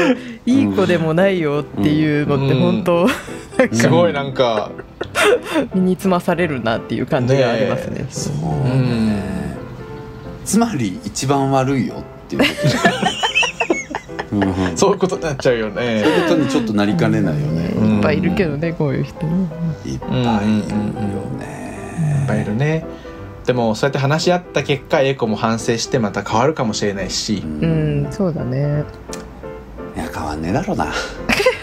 [0.46, 2.60] いい子でもないよっていうのってうん。
[2.62, 3.08] 本当
[3.74, 4.72] すごいなんか
[5.74, 8.00] 身につまされるなっていう感じがありますね。
[8.00, 9.24] ねそううんね。
[10.46, 12.48] つまり一番悪いよっていうこ
[14.30, 14.38] と。
[14.38, 14.44] うん。
[14.44, 16.02] うんそういうことになっちゃうよね。
[16.04, 17.74] そういうことにちょっとなりかねないよね。
[17.76, 17.96] うん。
[17.96, 19.48] いっぱいいるけどねこういう人ね
[19.86, 20.76] いっぱいいるよ
[21.40, 21.80] ね。
[22.22, 22.86] いっぱいいるね。
[23.46, 27.44] でもそうやって話し合った結果 A 子も反省してまた変わるかもしれないし。
[27.44, 28.12] ううんん。
[28.12, 28.84] そうだね。
[29.96, 30.88] いや変わんねえだろうな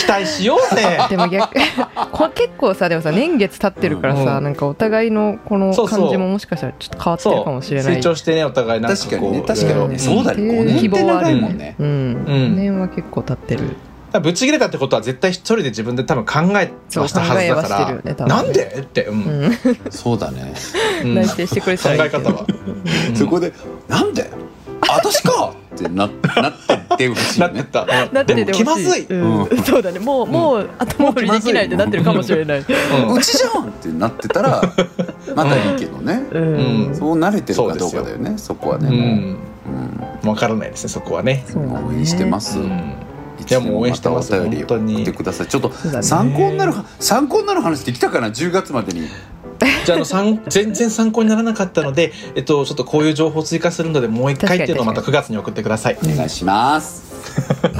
[0.00, 0.98] 期待しようぜ。
[1.10, 1.52] でも逆
[2.12, 4.44] これ結構さでもさ年月経ってるからさ、うん。
[4.44, 7.94] なんかお互いのこの感じももしかしたらちょっと変わってるかもしれない。
[7.96, 9.10] 成長してねお互いなんかこう。
[9.10, 9.94] 確かにね確かにね。
[9.96, 9.98] ん。
[9.98, 10.42] そうだね。
[10.42, 11.76] 5年って長いもんね。
[11.78, 12.24] うん、うん。
[12.26, 13.76] 5年は結構経ってる。
[14.20, 18.76] ぶち切れたってことは絶対一人で自分で多分考えそうはしたはずだ考えはしてからるよねなんで？
[18.80, 19.22] って、うん。
[19.24, 19.58] うん。
[19.88, 20.52] そうだね。
[21.02, 21.14] うん。
[21.14, 22.44] 内定してくれた考え方は、
[23.08, 23.16] うん。
[23.16, 23.54] そこで
[23.88, 24.30] 「なんで？
[24.86, 27.54] 私か!」ってななってってほしいよね。
[27.54, 27.86] なってた。
[28.12, 29.42] なっててでもほし気まずい、うん。
[29.44, 29.62] うん。
[29.62, 29.98] そうだね。
[29.98, 33.14] もうもう後戻りできないってなってるかもしれない、うん。
[33.16, 34.62] うちじゃんってなってたら
[35.34, 36.42] またいいけどね、うん。
[36.88, 36.94] うん。
[36.94, 38.90] そう慣れてるかどうかだよねそこはね。
[38.90, 39.02] もう、うん。
[39.02, 39.38] うん。
[40.22, 41.44] 分からないですねそこはね。
[41.46, 41.80] そうだね。
[41.88, 42.66] 応援してます、うん。
[42.66, 45.46] いやもう応援してますたお便り本当に送ってください。
[45.48, 49.08] ちょっと参考になる参考になる話できたかな？10月までに
[49.84, 55.98] じゃああの参全然参考にならなかったので、えっと、ちょっとこういう情報を追加するのでもう一回っていうのをまた9月に送ってください。
[56.02, 57.12] お願いします、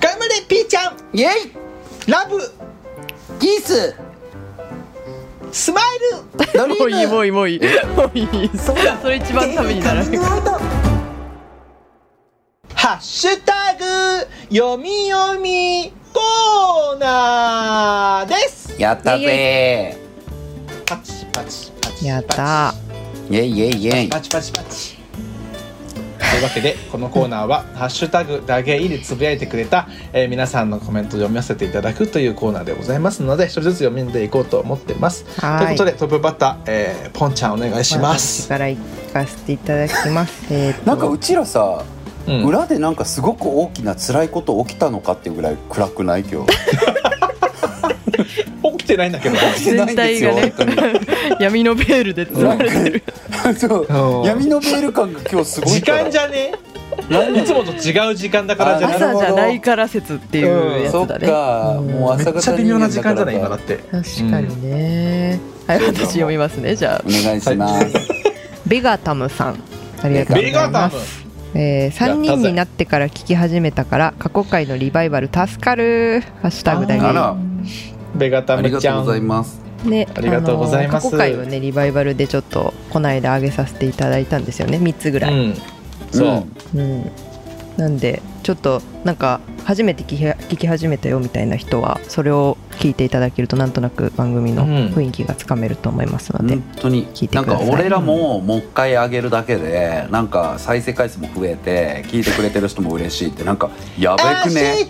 [0.00, 0.96] 頑張れピーちゃん。
[1.12, 1.28] イエイ。
[2.10, 2.38] ラブ。
[3.38, 3.94] キス。
[5.52, 5.84] スマイ
[6.46, 6.58] ル。
[6.58, 7.60] ドリもういいもームういいもういい
[7.96, 8.50] もういい。
[8.58, 10.04] それそれ一番ためにならない。
[10.04, 10.50] カミングアウト
[12.74, 13.84] ハッシュタグ
[14.48, 18.74] 読み読みコーナーです。
[18.78, 20.01] やったぜ
[20.86, 22.74] パチパチパチやった。
[23.30, 24.08] イエイイエイイエイ。
[24.08, 24.98] パチパチパチ
[26.18, 35.24] というわけでこのコーナーは「ハッシュタグダゲイ」でつぶやいてくれた、えー皆さんのコメントを読み寄せていただくというコーナーでございますので一人ずつ読みんでいこうと思ってます。
[35.24, 35.64] とはい。
[35.64, 38.44] いうことでトップバッター、えーポンちゃんお願いします。
[38.44, 38.78] 私から行
[39.12, 40.32] かせていただきます。
[40.50, 41.84] えなんかうちらさ、
[42.26, 42.44] うん。
[42.44, 46.24] 裏でなんかすごく大きな辛いこと起きたのかっていうぐらい暗くない？
[46.24, 46.52] 今日
[48.82, 49.36] 起きてないんだけど。
[49.62, 50.52] 全体本
[51.40, 53.02] 闇のベールで包まれてる。
[54.24, 56.52] 闇のベール感が今日すごい時間じゃね
[57.34, 61.26] いつもと違う時間だからじゃなるほど朝じゃないから説っていうやつだね。
[61.26, 61.86] か、うん。
[61.88, 63.76] もうめっ朝方ちゃ微妙な時間じゃない今だって。
[63.76, 66.98] 確かにね、はい私読みますねじゃあ。
[66.98, 67.86] らお願いします、
[68.66, 69.58] ベガタムさん。
[70.02, 70.72] ありがとうございベガタム。
[70.72, 71.22] ます
[71.54, 76.22] えー、3人になってから聞き始めたから過去回のリバイバル助かる。
[76.40, 76.96] ハッシュタグだ
[78.14, 79.04] ベガタありがとうムちゃん。
[79.04, 81.06] ございますね、ありがとうございます。
[81.06, 84.78] 過去回をねリバイバルでちょっとこの間上げさせていただいたんですよね。
[84.78, 85.54] 3つぐらい、うん。
[86.12, 87.10] そう、うん
[87.76, 97.66] なんでちょっとなんか初めて聞き聞き始めたよみたいな人はそれを聞いていただけるとなんとなく番組のうん雰囲気がつかめると思いますので、本当に聞いてなんください。
[97.68, 104.88] か俺らももう一回上げるだけでなんか再生回数も増えて聞いてくれてる人も嬉しいってなんかやべくね。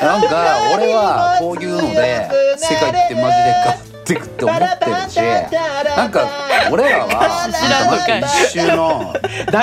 [0.00, 5.16] なんか俺はこういうので世界ってマジで変わってくって思ってるし
[5.96, 6.28] なんか
[6.70, 8.20] 俺らは知らんのかい。
[8.20, 9.14] なんか一周の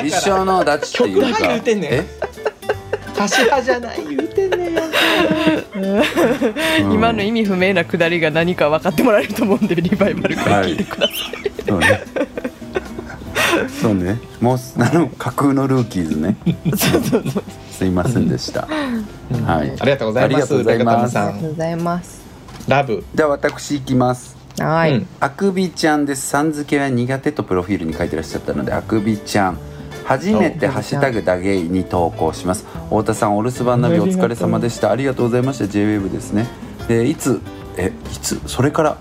[0.04, 1.93] 一生のダチっていう曲は言うてんねん。
[1.93, 2.06] え？
[3.18, 4.82] 柏じゃない言うてんねんよ。
[5.76, 6.93] うん。
[6.93, 12.02] 今の意味不明なくだりが何か分かってもらえると思うんでリバイバルから聞いてください、そうね。
[13.82, 14.20] そうね。
[14.39, 16.36] もうあの架空のルーキーズね。
[17.72, 19.74] すいませんでした、はい。
[19.80, 20.78] ありがとうございますありがとうございます。
[20.78, 21.28] ベガタムさん。
[21.28, 22.22] ありがとうございます。
[22.68, 23.04] ラブ。
[23.16, 25.08] では私行きますはい、うん。
[25.20, 29.60] あくびちゃんですさん付けは苦手とプロフィールに書いてらっしゃったのであくびちゃん。
[30.05, 32.66] 初めておハッシュタグダゲイに投稿します。
[32.86, 34.91] 太田さんお留守番ナビお疲れ様でした。
[34.91, 35.66] ありがとうございました。
[35.66, 36.47] JWAVE ですね。
[36.88, 37.41] でいつ
[37.78, 38.39] えいつ？
[38.47, 38.97] それから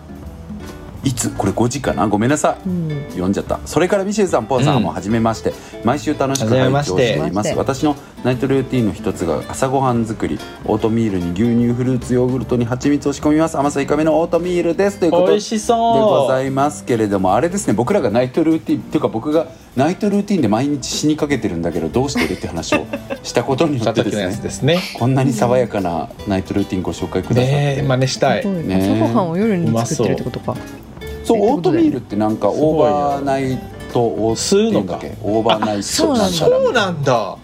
[1.05, 1.31] いつ？
[1.31, 2.09] これ5時かな？
[2.09, 2.69] ごめんなさい。
[2.69, 3.05] うん。
[3.11, 3.61] 読んじゃった。
[3.65, 5.55] それからミシェルさんポアさんもはじめまして、
[5.85, 7.55] 毎週楽しく拝聴しています。
[7.55, 7.95] 私の
[8.27, 10.41] ナイトルーティンの一つが朝ごはん作り。
[10.65, 13.57] オートミールに牛乳フルーツヨーグルトに蜂蜜を仕込みます。
[13.57, 14.99] 甘さ控えめのオートミールです。
[14.99, 19.47] ということ美味しでそうございますけれどもあれですね僕らがナイトルーティンっていうか僕が
[19.77, 22.85] ナイトルーティンで毎日死にかけてるんだけどどうしてるって話を
[23.23, 24.81] したことによってですねですね。
[24.99, 28.45] こんなに爽やかなナイトルーティンご紹介くださって、ねえ真似したい。
[28.45, 29.05] ね。
[29.05, 30.57] 朝ごはんを夜に作ってるってことか。
[31.23, 31.53] そう。
[31.55, 36.29] オートミールってなんか overnight oats の overnight そうなんだ。
[36.29, 37.39] そうなんだ。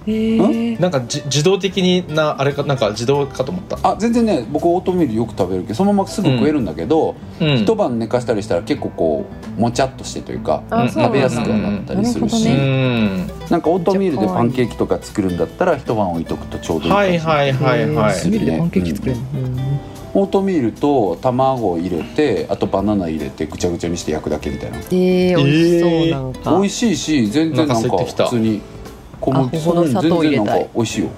[0.80, 3.78] なんかじ自動的になあれかなんか自動かと思った？
[3.82, 7.56] あ全然ね僕オートミールよく食べるけどそのまますぐ食えるんだけど、うん。
[7.56, 9.26] 一晩寝かしたりしたら結構こ
[9.56, 10.92] うもちゃっとしてというかうなんだ。
[10.92, 13.24] 食べやすくはなったりするし、うね。
[13.24, 13.28] ん。
[13.48, 19.18] なんかオートミールでパンケーキとか作るんだったら一晩置いとくとちょうどいいはいはいはいはいねビールでパンケーキ作れる。
[19.18, 24.78] のオートミールと卵を入れてあとバナナ入れてぐちゃぐちゃにして焼くだけみたいな。
[24.78, 26.50] えー、美味しそうなんか。
[26.50, 28.60] 美味しいし全然なんか普通に。
[29.20, 30.44] 小麦あここの砂糖入れたい。
[30.44, 31.08] 全然なんか美味しいよ、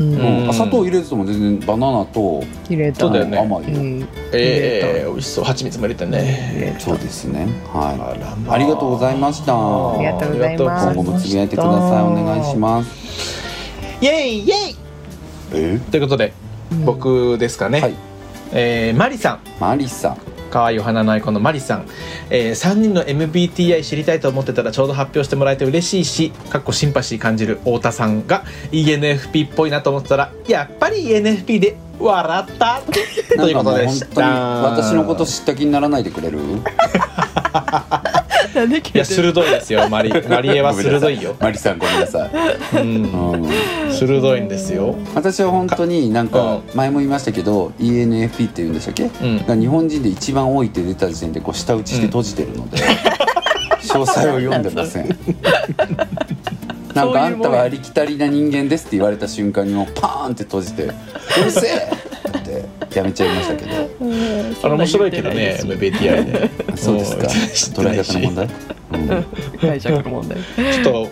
[0.00, 0.14] うん。
[0.14, 0.50] うん。
[0.50, 3.38] あ砂糖入れてても全然バナナと入れたね。
[3.38, 4.08] 甘いよ、うん。
[4.32, 5.44] ええ美味しそう。
[5.44, 6.76] 蜂蜜も入れてね。
[6.80, 7.46] そうですね。
[7.72, 8.58] はらまあ。
[8.58, 9.54] りがとうございました。
[9.54, 10.86] ありがとうございます。
[10.90, 12.02] い今後もつぶやいてください。
[12.02, 12.90] お願いします。
[14.00, 14.76] イエイイエイ。
[15.54, 15.78] え？
[15.92, 16.32] ということで
[16.72, 16.84] うん。
[16.84, 17.94] 僕ですかね、はい
[18.52, 19.40] えーマリさん。
[19.60, 20.16] マリさん。
[20.50, 21.86] 可愛いお花のアイコンのマリさん、
[22.28, 32.82] えー、3人の MBTI 知りたいと思ってたらちょうど発表してもらえて嬉しいしかっこシンパシー感じる太田さんが ENFP っぽいなと思ってたらやっぱり ENFP で笑った
[33.38, 34.20] ということでした。
[34.28, 36.38] 私のこと知った気にならないでくれる？
[38.54, 39.88] なんで切いや鋭いですよ。
[39.88, 43.42] マリ マリエは鋭いよ、マリさんごめんなさい、うん、
[43.84, 49.46] うん、鋭いんですよ、私は本当になんかう前も言いましたけど ENFP って言うんでしたっけ、うん。
[49.46, 52.78] が日本人で一番多いって出た時点でこう舌打ちして閉じてるので、
[53.82, 55.16] 詳細を読んでません。
[56.94, 60.88] なんかあんたはありきたりな人間ですって言われた瞬間にもうパーンって閉じて「う
[61.44, 61.88] るせえ!」
[62.38, 62.42] っ
[62.88, 63.70] てやめちゃいましたけど。
[64.62, 67.26] あれ面白いけどね MBTI ねそうですか。
[67.82, 68.48] 捉え方の問題、
[68.92, 70.38] うん、解釈の問題。
[70.82, 71.08] ちょっと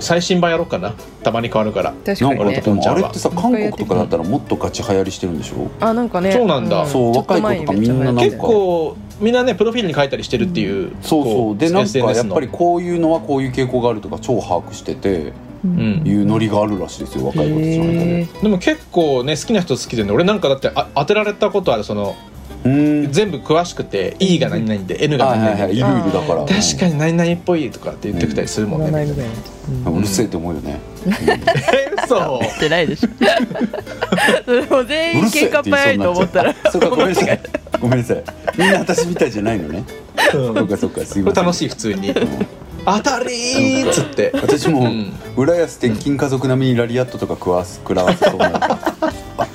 [0.00, 0.92] 最新版やろうかな。
[1.22, 1.92] たまに変わるから。
[2.04, 2.44] 確かにね。
[2.44, 5.68] なんかでもあれってさも韓国とかだったらもっとガチ流行りしてるんでしょ？
[5.80, 6.32] あなんかね。
[6.32, 6.86] そうなんだ。
[6.86, 8.22] そう若い子とかみんななんか。
[8.22, 11.56] 結構みんなねプロフィールに書いたりしてるっていう、そうこそう。
[11.56, 15.32] でなんかやっぱりこういうのはこういう傾向があるとか超把握しててう
[15.64, 18.26] うんんいうノリがあるらしいですよ若い子たちの間へで。
[18.26, 22.35] ーでも結構ね好きな人好きでね俺なんかだってあ当てられたことあるそのうん
[23.10, 25.62] 全部詳しくて E が何々で N がはい何々で。
[25.62, 26.02] はいはいい。
[26.02, 26.44] るいるだから。
[26.46, 29.96] 確かに何々っぽいとかって言ってきたりするもんね、うん。
[29.98, 30.78] うるせえって思うよね。
[31.06, 33.08] え嘘ってないでしょ。
[34.44, 36.42] そ れも全員うるせえ喧嘩早いと思った。
[36.42, 37.40] らそうかごめんなさい。
[37.80, 38.24] ごめんなさい。
[38.56, 39.84] みんな私みたいじゃないのね。
[40.34, 40.54] うん。
[40.54, 41.44] そっかそっかすいません。
[41.44, 42.14] 楽しい普通に。
[42.84, 44.30] 当たりーっつって。
[44.34, 45.12] 私もうん。
[45.36, 48.78] 浦安鉄筋家族並みにラリアットとか食わす食らわせそうな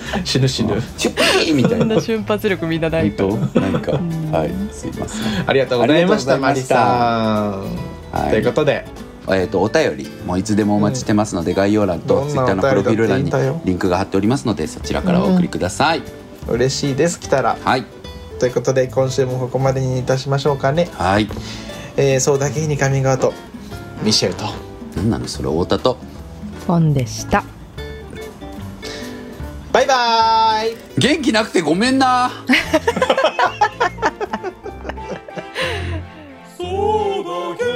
[0.25, 0.81] 死ぬ死ぬ。
[0.97, 1.77] チュッピーみたいな。
[1.79, 3.59] そんな瞬発力みんなない本か当？
[3.59, 4.31] なんかん。
[4.31, 5.49] はいすいません。
[5.49, 7.59] ありがとうございましたマリさ
[8.13, 8.29] ん、はい。
[8.31, 8.85] ということで。
[9.27, 13.31] えー、とお便りもういつでもお待ちしてますので、概要欄とどんな Twitter のプロフィール欄に
[13.65, 16.01] リンクが貼っておりますのでそちらからお送りください、
[16.47, 17.55] 嬉しいです来たら。
[17.63, 17.85] はい。
[18.39, 20.89] ということで今週もここまでにいたしましょうかね。
[20.97, 21.29] はい。
[21.97, 23.31] えー、そうだけにカミングアウト。
[24.03, 24.45] ミシェルと。
[24.95, 25.97] 何なのそれ太田と。
[26.65, 27.43] ファンでした
[29.71, 30.75] バイバイ。
[30.97, 32.29] 元気なくてごめんな。
[36.57, 36.65] そ
[37.21, 37.70] うだけ